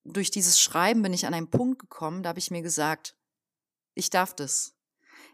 durch 0.04 0.30
dieses 0.30 0.60
Schreiben 0.60 1.02
bin 1.02 1.12
ich 1.12 1.26
an 1.26 1.34
einen 1.34 1.50
Punkt 1.50 1.78
gekommen, 1.78 2.22
da 2.22 2.30
habe 2.30 2.38
ich 2.38 2.50
mir 2.50 2.62
gesagt, 2.62 3.16
ich 3.94 4.10
darf 4.10 4.34
das. 4.34 4.74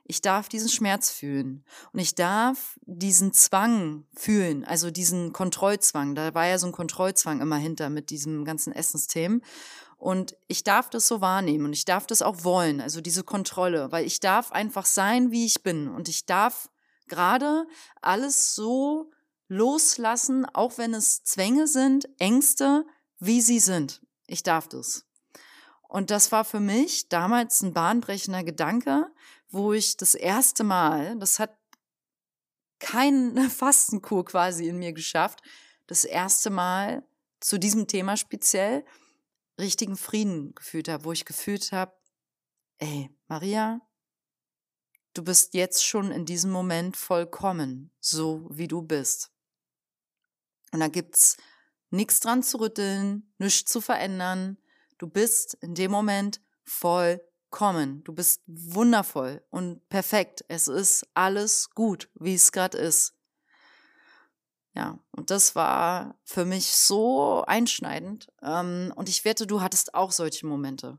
Ich 0.09 0.21
darf 0.21 0.49
diesen 0.49 0.69
Schmerz 0.69 1.11
fühlen 1.11 1.65
und 1.93 1.99
ich 1.99 2.15
darf 2.15 2.79
diesen 2.83 3.33
Zwang 3.33 4.05
fühlen, 4.15 4.65
also 4.65 4.93
diesen 4.93 5.33
Kontrollzwang. 5.33 6.15
Da 6.15 6.33
war 6.33 6.47
ja 6.47 6.59
so 6.59 6.67
ein 6.67 6.73
Kontrollzwang 6.73 7.41
immer 7.41 7.57
hinter 7.57 7.91
mit 7.91 8.11
diesem 8.11 8.45
ganzen 8.45 8.73
Essensthemen. 8.73 9.43
Und 9.99 10.37
ich 10.47 10.63
darf 10.63 10.91
das 10.91 11.09
so 11.09 11.21
wahrnehmen 11.21 11.65
und 11.65 11.73
ich 11.73 11.85
darf 11.85 12.07
das 12.07 12.23
auch 12.23 12.45
wollen, 12.45 12.81
also 12.81 13.01
diese 13.01 13.25
Kontrolle, 13.25 13.91
weil 13.91 14.05
ich 14.05 14.21
darf 14.21 14.53
einfach 14.53 14.87
sein, 14.87 15.33
wie 15.33 15.47
ich 15.47 15.63
bin 15.63 15.89
und 15.89 16.09
ich 16.09 16.27
darf 16.27 16.69
gerade 17.09 17.67
alles 18.03 18.55
so 18.55 19.11
loslassen, 19.49 20.45
auch 20.45 20.79
wenn 20.79 20.95
es 20.95 21.25
Zwänge 21.25 21.67
sind, 21.67 22.09
Ängste, 22.19 22.85
wie 23.19 23.41
sie 23.41 23.59
sind. 23.59 24.03
Ich 24.27 24.43
darf 24.43 24.69
das. 24.69 25.07
Und 25.89 26.11
das 26.11 26.31
war 26.31 26.45
für 26.45 26.61
mich 26.61 27.09
damals 27.09 27.63
ein 27.63 27.73
bahnbrechender 27.73 28.45
Gedanke, 28.45 29.07
wo 29.49 29.73
ich 29.73 29.97
das 29.97 30.15
erste 30.15 30.65
Mal, 30.65 31.19
das 31.19 31.39
hat 31.39 31.57
keine 32.79 33.49
Fastenkur 33.51 34.25
quasi 34.25 34.69
in 34.69 34.79
mir 34.79 34.93
geschafft, 34.93 35.41
das 35.87 36.05
erste 36.05 36.51
Mal 36.51 37.07
zu 37.41 37.59
diesem 37.59 37.87
Thema 37.87 38.17
speziell 38.17 38.85
richtigen 39.59 39.97
Frieden 39.97 40.55
gefühlt 40.55 40.89
habe, 40.89 41.05
wo 41.05 41.13
ich 41.13 41.25
gefühlt 41.25 41.73
habe, 41.73 41.93
ey, 42.79 43.11
Maria, 43.29 43.81
du 45.15 45.23
bist 45.25 45.55
jetzt 45.55 45.85
schon 45.85 46.11
in 46.11 46.27
diesem 46.27 46.51
Moment 46.51 46.97
vollkommen, 46.97 47.91
so 48.01 48.47
wie 48.51 48.69
du 48.69 48.83
bist. 48.83 49.31
Und 50.73 50.81
da 50.81 50.89
gibt's 50.89 51.37
nichts 51.91 52.21
dran 52.21 52.43
zu 52.43 52.59
rütteln, 52.59 53.33
nichts 53.39 53.71
zu 53.71 53.81
verändern. 53.81 54.59
Du 54.99 55.07
bist 55.07 55.55
in 55.61 55.75
dem 55.75 55.91
Moment 55.91 56.43
voll 56.65 57.21
kommen. 57.51 58.03
Du 58.05 58.13
bist 58.13 58.43
wundervoll 58.47 59.43
und 59.51 59.89
perfekt. 59.89 60.45
Es 60.49 60.69
ist 60.69 61.07
alles 61.15 61.71
gut, 61.71 62.09
wie 62.15 62.35
es 62.35 62.53
gerade 62.53 62.79
ist. 62.79 63.15
Ja, 64.75 64.99
und 65.11 65.31
das 65.31 65.55
war 65.55 66.17
für 66.25 66.45
mich 66.45 66.67
so 66.67 67.43
einschneidend. 67.47 68.29
Ähm, 68.43 68.93
und 68.95 69.09
ich 69.09 69.25
wette, 69.25 69.47
du 69.47 69.63
hattest 69.63 69.95
auch 69.95 70.13
solche 70.13 70.47
Momente. 70.47 70.99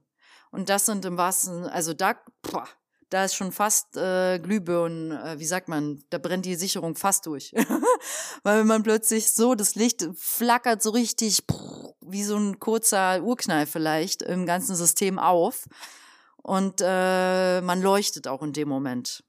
Und 0.50 0.70
das 0.70 0.88
sind 0.88 1.06
im 1.06 1.18
wahrsten, 1.18 1.66
also 1.66 1.94
da, 1.94 2.16
boah, 2.42 2.68
da 3.10 3.26
ist 3.26 3.36
schon 3.36 3.52
fast 3.52 3.96
äh, 3.96 4.40
Glühbirnen, 4.40 5.12
äh, 5.12 5.40
wie 5.40 5.46
sagt 5.46 5.68
man, 5.68 6.04
da 6.10 6.18
brennt 6.18 6.46
die 6.46 6.56
Sicherung 6.56 6.96
fast 6.96 7.26
durch. 7.28 7.54
Weil 8.44 8.64
man 8.64 8.84
plötzlich 8.84 9.32
so, 9.32 9.56
das 9.56 9.76
Licht 9.76 10.08
flackert 10.16 10.82
so 10.82 10.90
richtig, 10.90 11.44
wie 12.02 12.24
so 12.24 12.36
ein 12.36 12.60
kurzer 12.60 13.22
Urknall 13.22 13.66
vielleicht 13.66 14.24
im 14.24 14.46
ganzen 14.46 14.76
System 14.76 15.20
auf 15.20 15.68
und 16.48 16.82
äh, 16.82 17.60
man 17.60 17.82
leuchtet 17.82 18.26
auch 18.30 18.42
in 18.42 18.54
dem 18.54 18.70
Moment. 18.70 19.22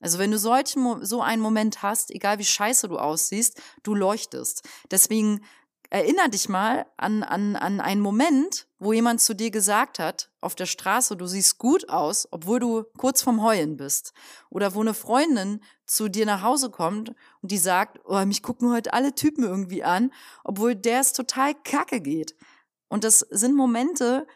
Also 0.00 0.18
wenn 0.18 0.32
du 0.32 0.38
solchen, 0.38 1.04
so 1.04 1.22
einen 1.22 1.40
Moment 1.40 1.82
hast, 1.82 2.10
egal 2.10 2.40
wie 2.40 2.44
scheiße 2.44 2.88
du 2.88 2.98
aussiehst, 2.98 3.62
du 3.84 3.94
leuchtest. 3.94 4.68
Deswegen 4.90 5.42
erinner 5.90 6.28
dich 6.28 6.48
mal 6.48 6.84
an, 6.96 7.22
an, 7.22 7.54
an 7.54 7.80
einen 7.80 8.00
Moment, 8.00 8.66
wo 8.80 8.92
jemand 8.92 9.20
zu 9.20 9.32
dir 9.32 9.52
gesagt 9.52 10.00
hat, 10.00 10.28
auf 10.40 10.56
der 10.56 10.66
Straße, 10.66 11.16
du 11.16 11.26
siehst 11.26 11.58
gut 11.58 11.88
aus, 11.88 12.26
obwohl 12.32 12.58
du 12.58 12.82
kurz 12.98 13.22
vorm 13.22 13.44
Heulen 13.44 13.76
bist. 13.76 14.12
Oder 14.50 14.74
wo 14.74 14.80
eine 14.80 14.94
Freundin 14.94 15.60
zu 15.86 16.08
dir 16.08 16.26
nach 16.26 16.42
Hause 16.42 16.70
kommt 16.70 17.10
und 17.42 17.52
die 17.52 17.58
sagt, 17.58 18.00
oh, 18.06 18.24
mich 18.26 18.42
gucken 18.42 18.72
heute 18.72 18.92
alle 18.92 19.14
Typen 19.14 19.44
irgendwie 19.44 19.84
an, 19.84 20.12
obwohl 20.42 20.74
der 20.74 20.98
es 20.98 21.12
total 21.12 21.54
kacke 21.54 22.00
geht. 22.00 22.34
Und 22.88 23.04
das 23.04 23.20
sind 23.20 23.54
Momente, 23.54 24.26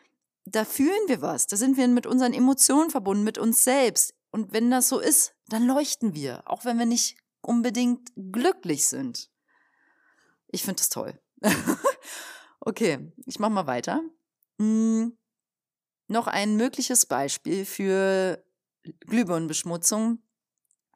da 0.44 0.64
fühlen 0.64 1.09
wir 1.09 1.22
was, 1.22 1.46
da 1.46 1.57
sind 1.57 1.76
wir 1.76 1.87
mit 1.88 2.07
unseren 2.07 2.33
Emotionen 2.33 2.90
verbunden, 2.90 3.24
mit 3.24 3.38
uns 3.38 3.64
selbst. 3.64 4.14
Und 4.31 4.53
wenn 4.53 4.70
das 4.70 4.88
so 4.88 4.98
ist, 5.00 5.35
dann 5.48 5.66
leuchten 5.66 6.14
wir, 6.14 6.42
auch 6.46 6.64
wenn 6.64 6.79
wir 6.79 6.87
nicht 6.87 7.16
unbedingt 7.40 8.11
glücklich 8.14 8.87
sind. 8.87 9.31
Ich 10.48 10.62
finde 10.62 10.76
das 10.76 10.88
toll. 10.88 11.20
okay, 12.61 13.12
ich 13.26 13.38
mache 13.38 13.50
mal 13.50 13.66
weiter. 13.66 14.03
Hm, 14.59 15.16
noch 16.09 16.26
ein 16.26 16.57
mögliches 16.57 17.07
Beispiel 17.07 17.64
für 17.64 18.44
Glühbirnenbeschmutzung 19.07 20.22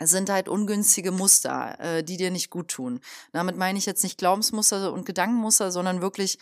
sind 0.01 0.29
halt 0.29 0.49
ungünstige 0.49 1.13
Muster, 1.13 1.79
äh, 1.79 2.05
die 2.05 2.17
dir 2.17 2.31
nicht 2.31 2.51
gut 2.51 2.69
tun. 2.69 3.01
Damit 3.33 3.57
meine 3.57 3.79
ich 3.79 3.87
jetzt 3.87 4.03
nicht 4.03 4.19
Glaubensmuster 4.19 4.93
und 4.93 5.07
Gedankenmuster, 5.07 5.71
sondern 5.71 6.03
wirklich 6.03 6.39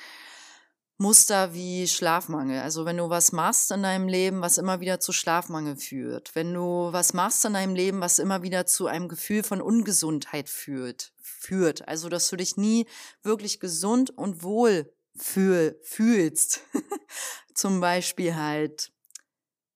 Muster 1.02 1.52
wie 1.52 1.86
Schlafmangel. 1.88 2.60
Also 2.60 2.84
wenn 2.86 2.96
du 2.96 3.10
was 3.10 3.32
machst 3.32 3.72
in 3.72 3.82
deinem 3.82 4.08
Leben, 4.08 4.40
was 4.40 4.56
immer 4.56 4.80
wieder 4.80 5.00
zu 5.00 5.12
Schlafmangel 5.12 5.76
führt. 5.76 6.34
Wenn 6.34 6.54
du 6.54 6.88
was 6.92 7.12
machst 7.12 7.44
in 7.44 7.54
deinem 7.54 7.74
Leben, 7.74 8.00
was 8.00 8.18
immer 8.18 8.42
wieder 8.42 8.66
zu 8.66 8.86
einem 8.86 9.08
Gefühl 9.08 9.42
von 9.42 9.60
Ungesundheit 9.60 10.48
führt. 10.48 11.12
führt. 11.20 11.86
Also 11.88 12.08
dass 12.08 12.30
du 12.30 12.36
dich 12.36 12.56
nie 12.56 12.86
wirklich 13.22 13.60
gesund 13.60 14.10
und 14.16 14.42
wohl 14.42 14.90
fühl, 15.16 15.78
fühlst. 15.82 16.60
Zum 17.54 17.80
Beispiel 17.80 18.36
halt, 18.36 18.92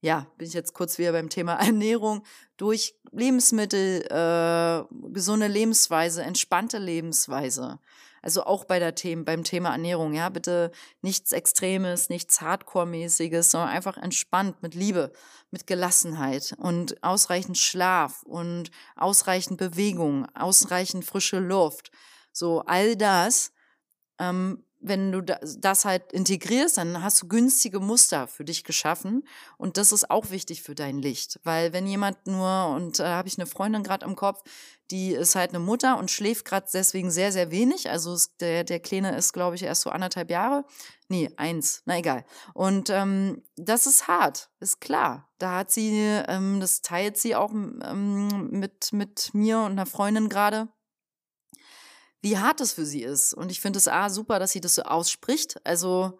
ja, 0.00 0.26
bin 0.38 0.46
ich 0.46 0.54
jetzt 0.54 0.74
kurz 0.74 0.96
wieder 0.96 1.12
beim 1.12 1.28
Thema 1.28 1.54
Ernährung, 1.60 2.24
durch 2.56 2.94
Lebensmittel, 3.10 4.02
äh, 4.10 4.84
gesunde 5.12 5.48
Lebensweise, 5.48 6.22
entspannte 6.22 6.78
Lebensweise. 6.78 7.80
Also 8.26 8.42
auch 8.42 8.64
bei 8.64 8.80
der 8.80 8.96
Themen, 8.96 9.24
beim 9.24 9.44
Thema 9.44 9.70
Ernährung, 9.70 10.12
ja, 10.12 10.30
bitte 10.30 10.72
nichts 11.00 11.30
Extremes, 11.30 12.08
nichts 12.08 12.40
Hardcore-mäßiges, 12.40 13.52
sondern 13.52 13.70
einfach 13.70 13.96
entspannt, 13.96 14.62
mit 14.62 14.74
Liebe, 14.74 15.12
mit 15.52 15.68
Gelassenheit 15.68 16.52
und 16.58 17.04
ausreichend 17.04 17.56
Schlaf 17.56 18.24
und 18.24 18.72
ausreichend 18.96 19.58
Bewegung, 19.58 20.26
ausreichend 20.34 21.04
frische 21.04 21.38
Luft. 21.38 21.92
So, 22.32 22.62
all 22.66 22.96
das 22.96 23.52
ähm, 24.18 24.65
wenn 24.88 25.12
du 25.12 25.20
das 25.22 25.84
halt 25.84 26.12
integrierst, 26.12 26.78
dann 26.78 27.02
hast 27.02 27.20
du 27.20 27.28
günstige 27.28 27.80
Muster 27.80 28.26
für 28.26 28.44
dich 28.44 28.64
geschaffen. 28.64 29.26
Und 29.56 29.76
das 29.76 29.92
ist 29.92 30.10
auch 30.10 30.30
wichtig 30.30 30.62
für 30.62 30.74
dein 30.74 30.98
Licht. 30.98 31.40
Weil 31.42 31.72
wenn 31.72 31.86
jemand 31.86 32.26
nur, 32.26 32.68
und 32.68 32.98
da 32.98 33.04
äh, 33.04 33.14
habe 33.14 33.28
ich 33.28 33.38
eine 33.38 33.46
Freundin 33.46 33.82
gerade 33.82 34.06
im 34.06 34.16
Kopf, 34.16 34.42
die 34.90 35.12
ist 35.12 35.34
halt 35.34 35.50
eine 35.50 35.58
Mutter 35.58 35.98
und 35.98 36.10
schläft 36.10 36.44
gerade 36.44 36.66
deswegen 36.72 37.10
sehr, 37.10 37.32
sehr 37.32 37.50
wenig. 37.50 37.90
Also 37.90 38.16
der, 38.40 38.62
der 38.62 38.78
Kleine 38.78 39.16
ist, 39.16 39.32
glaube 39.32 39.56
ich, 39.56 39.64
erst 39.64 39.82
so 39.82 39.90
anderthalb 39.90 40.30
Jahre. 40.30 40.64
Nee, 41.08 41.30
eins, 41.36 41.82
na 41.84 41.98
egal. 41.98 42.24
Und 42.54 42.90
ähm, 42.90 43.42
das 43.56 43.86
ist 43.86 44.06
hart, 44.06 44.50
ist 44.60 44.80
klar. 44.80 45.28
Da 45.38 45.56
hat 45.56 45.72
sie, 45.72 45.98
ähm, 46.28 46.60
das 46.60 46.82
teilt 46.82 47.16
sie 47.16 47.34
auch 47.34 47.52
ähm, 47.52 48.50
mit, 48.50 48.92
mit 48.92 49.34
mir 49.34 49.58
und 49.58 49.72
einer 49.72 49.86
Freundin 49.86 50.28
gerade 50.28 50.68
wie 52.26 52.38
hart 52.38 52.60
es 52.60 52.72
für 52.72 52.84
sie 52.84 53.04
ist. 53.04 53.34
Und 53.34 53.52
ich 53.52 53.60
finde 53.60 53.78
es 53.78 53.86
A, 53.86 54.10
super, 54.10 54.40
dass 54.40 54.50
sie 54.50 54.60
das 54.60 54.74
so 54.74 54.82
ausspricht. 54.82 55.64
Also, 55.64 56.18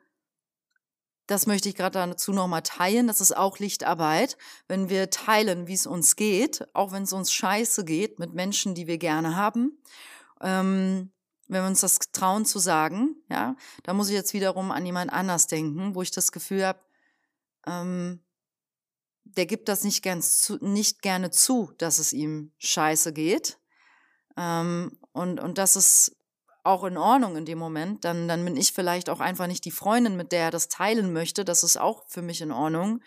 das 1.26 1.48
möchte 1.48 1.68
ich 1.68 1.74
gerade 1.74 1.98
dazu 1.98 2.32
nochmal 2.32 2.62
teilen. 2.62 3.08
Das 3.08 3.20
ist 3.20 3.36
auch 3.36 3.58
Lichtarbeit. 3.58 4.38
Wenn 4.68 4.88
wir 4.88 5.10
teilen, 5.10 5.66
wie 5.66 5.74
es 5.74 5.84
uns 5.84 6.14
geht, 6.14 6.64
auch 6.74 6.92
wenn 6.92 7.02
es 7.02 7.12
uns 7.12 7.32
scheiße 7.32 7.84
geht 7.84 8.20
mit 8.20 8.34
Menschen, 8.34 8.76
die 8.76 8.86
wir 8.86 8.98
gerne 8.98 9.34
haben, 9.34 9.82
ähm, 10.40 11.10
wenn 11.48 11.62
wir 11.62 11.66
uns 11.66 11.80
das 11.80 11.98
trauen 12.12 12.44
zu 12.44 12.60
sagen, 12.60 13.16
ja, 13.28 13.56
da 13.82 13.92
muss 13.92 14.08
ich 14.08 14.14
jetzt 14.14 14.32
wiederum 14.32 14.70
an 14.70 14.86
jemand 14.86 15.12
anders 15.12 15.48
denken, 15.48 15.96
wo 15.96 16.02
ich 16.02 16.12
das 16.12 16.30
Gefühl 16.30 16.64
habe, 16.64 16.78
ähm, 17.66 18.20
der 19.24 19.46
gibt 19.46 19.68
das 19.68 19.82
nicht, 19.82 20.04
ganz 20.04 20.38
zu, 20.38 20.64
nicht 20.64 21.02
gerne 21.02 21.32
zu, 21.32 21.72
dass 21.78 21.98
es 21.98 22.12
ihm 22.12 22.52
scheiße 22.58 23.12
geht. 23.12 23.58
Ähm, 24.36 24.96
und, 25.16 25.40
und 25.40 25.56
das 25.56 25.76
ist 25.76 26.14
auch 26.62 26.84
in 26.84 26.98
Ordnung 26.98 27.36
in 27.36 27.46
dem 27.46 27.58
Moment. 27.58 28.04
Dann, 28.04 28.28
dann 28.28 28.44
bin 28.44 28.56
ich 28.56 28.72
vielleicht 28.72 29.08
auch 29.08 29.20
einfach 29.20 29.46
nicht 29.46 29.64
die 29.64 29.70
Freundin, 29.70 30.16
mit 30.16 30.30
der 30.30 30.42
er 30.42 30.50
das 30.50 30.68
teilen 30.68 31.12
möchte. 31.12 31.44
Das 31.44 31.64
ist 31.64 31.78
auch 31.78 32.04
für 32.06 32.20
mich 32.20 32.42
in 32.42 32.52
Ordnung. 32.52 33.00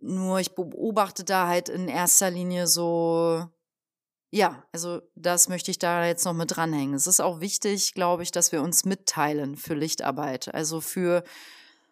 Nur 0.00 0.40
ich 0.40 0.54
beobachte 0.56 1.22
da 1.22 1.46
halt 1.46 1.68
in 1.68 1.86
erster 1.86 2.30
Linie 2.30 2.66
so, 2.66 3.46
ja, 4.30 4.64
also 4.72 5.00
das 5.14 5.48
möchte 5.48 5.70
ich 5.70 5.78
da 5.78 6.04
jetzt 6.06 6.24
noch 6.24 6.32
mit 6.32 6.56
dranhängen. 6.56 6.94
Es 6.94 7.06
ist 7.06 7.20
auch 7.20 7.40
wichtig, 7.40 7.94
glaube 7.94 8.24
ich, 8.24 8.32
dass 8.32 8.50
wir 8.50 8.62
uns 8.62 8.84
mitteilen 8.84 9.56
für 9.56 9.74
Lichtarbeit, 9.74 10.52
also 10.52 10.80
für 10.80 11.22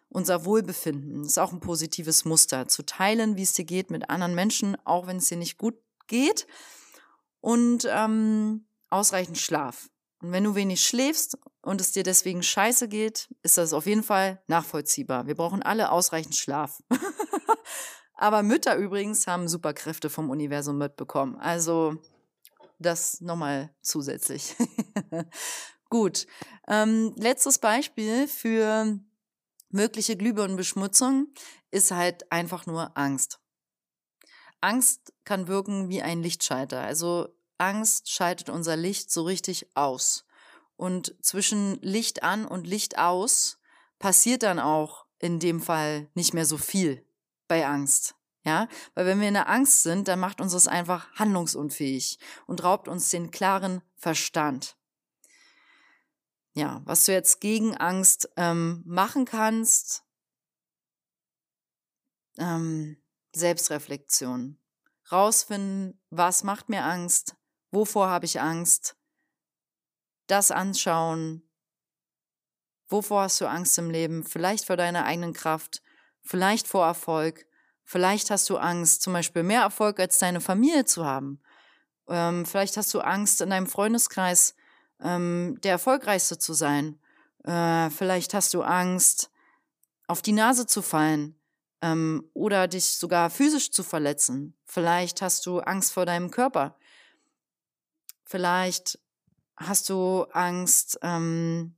unser 0.09 0.43
Wohlbefinden. 0.43 1.21
Das 1.21 1.33
ist 1.33 1.37
auch 1.37 1.53
ein 1.53 1.61
positives 1.61 2.25
Muster, 2.25 2.67
zu 2.67 2.83
teilen, 2.83 3.37
wie 3.37 3.43
es 3.43 3.53
dir 3.53 3.63
geht 3.63 3.91
mit 3.91 4.09
anderen 4.09 4.35
Menschen, 4.35 4.75
auch 4.83 5.07
wenn 5.07 5.17
es 5.17 5.29
dir 5.29 5.37
nicht 5.37 5.57
gut 5.57 5.75
geht 6.07 6.47
und 7.41 7.87
ähm, 7.89 8.65
ausreichend 8.89 9.37
Schlaf. 9.37 9.89
Und 10.21 10.31
wenn 10.31 10.43
du 10.43 10.55
wenig 10.55 10.81
schläfst 10.85 11.37
und 11.61 11.81
es 11.81 11.91
dir 11.91 12.03
deswegen 12.03 12.43
scheiße 12.43 12.87
geht, 12.87 13.27
ist 13.41 13.57
das 13.57 13.73
auf 13.73 13.87
jeden 13.87 14.03
Fall 14.03 14.41
nachvollziehbar. 14.47 15.27
Wir 15.27 15.35
brauchen 15.35 15.63
alle 15.63 15.91
ausreichend 15.91 16.35
Schlaf. 16.35 16.81
Aber 18.13 18.43
Mütter 18.43 18.75
übrigens 18.75 19.25
haben 19.25 19.47
Superkräfte 19.47 20.11
vom 20.11 20.29
Universum 20.29 20.77
mitbekommen. 20.77 21.37
Also 21.37 21.95
das 22.77 23.19
nochmal 23.19 23.73
zusätzlich. 23.81 24.55
Gut. 25.89 26.27
Ähm, 26.67 27.13
letztes 27.17 27.57
Beispiel 27.57 28.27
für 28.27 28.99
mögliche 29.69 30.15
Glühbirnenbeschmutzung 30.15 31.33
ist 31.71 31.91
halt 31.91 32.31
einfach 32.31 32.67
nur 32.67 32.95
Angst. 32.95 33.40
Angst 34.61 35.13
kann 35.25 35.47
wirken 35.47 35.89
wie 35.89 36.01
ein 36.01 36.21
Lichtschalter. 36.21 36.81
Also 36.81 37.29
Angst 37.57 38.09
schaltet 38.09 38.49
unser 38.49 38.77
Licht 38.77 39.11
so 39.11 39.23
richtig 39.23 39.67
aus. 39.75 40.25
Und 40.75 41.15
zwischen 41.21 41.79
Licht 41.81 42.23
an 42.23 42.45
und 42.45 42.65
Licht 42.65 42.97
aus 42.97 43.59
passiert 43.99 44.43
dann 44.43 44.59
auch 44.59 45.05
in 45.19 45.39
dem 45.39 45.61
Fall 45.61 46.09
nicht 46.15 46.33
mehr 46.33 46.45
so 46.45 46.57
viel 46.57 47.05
bei 47.47 47.67
Angst. 47.67 48.15
Ja, 48.43 48.67
weil 48.95 49.05
wenn 49.05 49.19
wir 49.21 49.27
in 49.27 49.35
der 49.35 49.49
Angst 49.49 49.83
sind, 49.83 50.07
dann 50.07 50.19
macht 50.19 50.41
uns 50.41 50.53
das 50.53 50.67
einfach 50.67 51.11
handlungsunfähig 51.13 52.17
und 52.47 52.63
raubt 52.63 52.87
uns 52.87 53.09
den 53.09 53.29
klaren 53.29 53.83
Verstand. 53.95 54.75
Ja, 56.53 56.81
was 56.85 57.05
du 57.05 57.13
jetzt 57.13 57.39
gegen 57.39 57.77
Angst 57.77 58.29
ähm, 58.37 58.81
machen 58.85 59.25
kannst, 59.25 60.03
ähm, 62.37 63.00
Selbstreflexion. 63.33 64.57
Rausfinden, 65.11 65.99
was 66.09 66.43
macht 66.43 66.69
mir 66.69 66.83
Angst, 66.83 67.35
wovor 67.71 68.09
habe 68.09 68.25
ich 68.25 68.39
Angst, 68.39 68.95
das 70.27 70.51
anschauen, 70.51 71.43
wovor 72.87 73.23
hast 73.23 73.41
du 73.41 73.47
Angst 73.47 73.77
im 73.77 73.89
Leben, 73.89 74.23
vielleicht 74.23 74.65
vor 74.65 74.77
deiner 74.77 75.05
eigenen 75.05 75.33
Kraft, 75.33 75.81
vielleicht 76.21 76.67
vor 76.67 76.85
Erfolg, 76.85 77.45
vielleicht 77.83 78.29
hast 78.29 78.49
du 78.49 78.57
Angst, 78.57 79.01
zum 79.01 79.13
Beispiel 79.13 79.43
mehr 79.43 79.61
Erfolg 79.61 79.99
als 79.99 80.19
deine 80.19 80.41
Familie 80.41 80.85
zu 80.85 81.05
haben, 81.05 81.41
ähm, 82.07 82.45
vielleicht 82.45 82.77
hast 82.77 82.93
du 82.93 83.01
Angst, 83.01 83.41
in 83.41 83.49
deinem 83.49 83.67
Freundeskreis 83.67 84.55
ähm, 85.01 85.57
der 85.63 85.71
Erfolgreichste 85.73 86.37
zu 86.37 86.53
sein, 86.53 86.99
äh, 87.43 87.89
vielleicht 87.89 88.33
hast 88.33 88.53
du 88.53 88.61
Angst, 88.61 89.31
auf 90.07 90.21
die 90.21 90.33
Nase 90.33 90.65
zu 90.67 90.81
fallen, 90.81 91.40
ähm, 91.81 92.29
oder 92.33 92.67
dich 92.67 92.85
sogar 92.85 93.29
physisch 93.29 93.71
zu 93.71 93.83
verletzen. 93.83 94.57
Vielleicht 94.65 95.21
hast 95.21 95.45
du 95.45 95.59
Angst 95.59 95.93
vor 95.93 96.05
deinem 96.05 96.31
Körper. 96.31 96.77
Vielleicht 98.23 98.99
hast 99.57 99.89
du 99.89 100.23
Angst 100.31 100.99
ähm, 101.01 101.77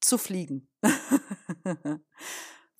zu 0.00 0.18
fliegen. 0.18 0.68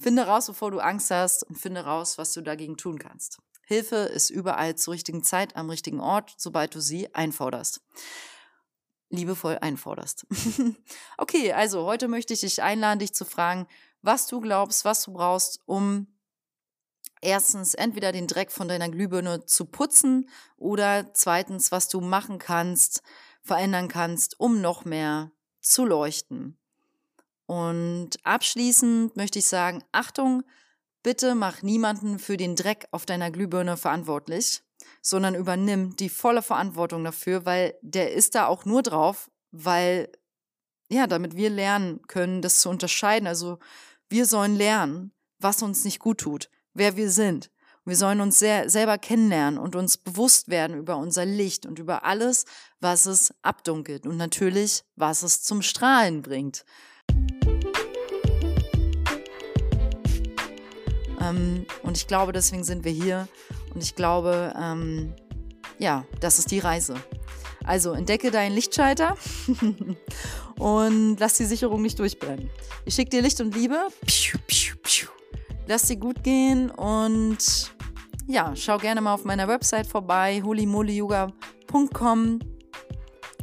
finde 0.01 0.27
raus, 0.27 0.47
bevor 0.47 0.71
du 0.71 0.79
Angst 0.79 1.11
hast 1.11 1.43
und 1.45 1.57
finde 1.57 1.85
raus, 1.85 2.19
was 2.19 2.33
du 2.33 2.43
dagegen 2.43 2.77
tun 2.77 2.99
kannst. 2.99 3.39
Hilfe 3.67 3.97
ist 3.97 4.31
überall 4.31 4.77
zur 4.77 4.95
richtigen 4.95 5.23
Zeit 5.23 5.57
am 5.57 5.69
richtigen 5.69 6.01
Ort, 6.01 6.35
sobald 6.39 6.75
du 6.75 6.81
sie 6.81 7.15
einforderst. 7.15 7.83
Liebevoll 9.11 9.59
einforderst. 9.59 10.27
okay, 11.19 11.53
also 11.53 11.85
heute 11.85 12.09
möchte 12.09 12.35
ich 12.35 12.41
dich 12.41 12.63
einladen, 12.63 12.99
dich 12.99 13.15
zu 13.15 13.25
fragen, 13.25 13.67
was 14.09 14.27
du 14.27 14.41
glaubst, 14.41 14.87
was 14.87 15.03
du 15.05 15.13
brauchst, 15.13 15.61
um 15.67 16.07
erstens 17.21 17.75
entweder 17.75 18.11
den 18.11 18.27
Dreck 18.27 18.51
von 18.51 18.67
deiner 18.67 18.89
Glühbirne 18.89 19.45
zu 19.45 19.67
putzen 19.67 20.31
oder 20.57 21.13
zweitens, 21.13 21.71
was 21.73 21.89
du 21.89 22.01
machen 22.01 22.39
kannst, 22.39 23.03
verändern 23.43 23.89
kannst, 23.89 24.41
um 24.41 24.63
noch 24.63 24.87
mehr 24.87 25.31
zu 25.61 25.85
leuchten. 25.85 26.57
Und 27.45 28.17
abschließend 28.23 29.15
möchte 29.15 29.41
ich 29.41 29.47
sagen, 29.47 29.85
Achtung, 29.93 30.43
bitte 31.03 31.35
mach 31.35 31.61
niemanden 31.61 32.19
für 32.19 32.39
den 32.39 32.57
Dreck 32.57 32.89
auf 32.93 33.05
deiner 33.05 33.31
Glühbirne 33.31 33.77
verantwortlich, 33.77 34.63
sondern 35.03 35.35
übernimm 35.35 35.97
die 35.97 36.09
volle 36.09 36.41
Verantwortung 36.41 37.05
dafür, 37.05 37.45
weil 37.45 37.75
der 37.83 38.15
ist 38.15 38.35
da 38.35 38.47
auch 38.47 38.65
nur 38.65 38.83
drauf, 38.83 39.31
weil, 39.51 40.11
ja, 40.89 41.07
damit 41.07 41.37
wir 41.37 41.51
lernen 41.51 42.01
können, 42.07 42.41
das 42.41 42.63
zu 42.63 42.71
unterscheiden. 42.71 43.27
Also 43.27 43.59
wir 44.09 44.27
sollen 44.27 44.57
lernen, 44.57 45.13
was 45.39 45.63
uns 45.63 45.85
nicht 45.85 45.99
gut 45.99 46.19
tut, 46.19 46.51
wer 46.73 46.97
wir 46.97 47.11
sind. 47.11 47.51
Wir 47.85 47.97
sollen 47.97 48.21
uns 48.21 48.39
sehr, 48.39 48.69
selber 48.69 48.99
kennenlernen 48.99 49.59
und 49.59 49.75
uns 49.75 49.97
bewusst 49.97 50.49
werden 50.49 50.77
über 50.77 50.97
unser 50.97 51.25
Licht 51.25 51.65
und 51.65 51.79
über 51.79 52.05
alles, 52.05 52.45
was 52.81 53.07
es 53.07 53.33
abdunkelt 53.43 54.07
und 54.07 54.17
natürlich, 54.17 54.85
was 54.95 55.23
es 55.23 55.43
zum 55.43 55.63
Strahlen 55.63 56.21
bringt. 56.23 56.65
Ähm, 61.21 61.67
und 61.83 61.97
ich 61.97 62.07
glaube, 62.07 62.33
deswegen 62.33 62.65
sind 62.65 62.85
wir 62.85 62.93
hier. 62.93 63.27
Und 63.75 63.83
ich 63.83 63.95
glaube, 63.95 64.53
ähm, 64.59 65.15
ja, 65.79 66.05
das 66.21 66.39
ist 66.39 66.51
die 66.51 66.59
Reise. 66.59 66.97
Also 67.69 67.93
entdecke 67.93 68.31
deinen 68.31 68.55
Lichtschalter 68.55 69.17
und 70.59 71.21
lass 71.21 71.35
die 71.35 71.45
Sicherung 71.45 71.83
nicht 71.83 71.99
durchbrennen. 71.99 72.49
Ich 72.87 72.95
schicke 72.95 73.11
dir 73.11 73.21
Licht 73.21 73.43
und 73.43 73.55
Liebe. 73.55 73.89
Lass 75.67 75.83
dir 75.83 75.97
gut 75.97 76.25
gehen 76.25 76.71
und 76.71 77.37
ja, 78.27 78.57
schau 78.57 78.79
gerne 78.79 79.03
mal 79.03 79.13
auf 79.13 79.27
meiner 79.27 79.49
Website 79.49 79.87
vorbei, 79.87 80.41
holimolyoga.com 80.43 82.39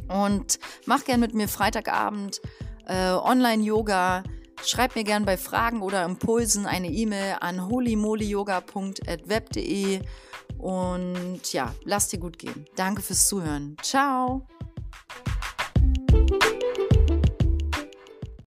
und 0.08 0.58
mach 0.86 1.04
gerne 1.04 1.20
mit 1.20 1.34
mir 1.34 1.46
Freitagabend 1.46 2.40
äh, 2.88 3.12
Online-Yoga. 3.12 4.24
Schreib 4.64 4.96
mir 4.96 5.04
gerne 5.04 5.24
bei 5.24 5.36
Fragen 5.36 5.82
oder 5.82 6.04
Impulsen 6.04 6.66
eine 6.66 6.88
E-Mail 6.88 7.36
an 7.40 7.68
holimolyyoga.web.de 7.68 10.00
und 10.58 11.52
ja, 11.52 11.74
lass 11.84 12.08
dir 12.08 12.18
gut 12.18 12.38
gehen. 12.38 12.66
Danke 12.76 13.02
fürs 13.02 13.28
Zuhören. 13.28 13.76
Ciao. 13.82 14.46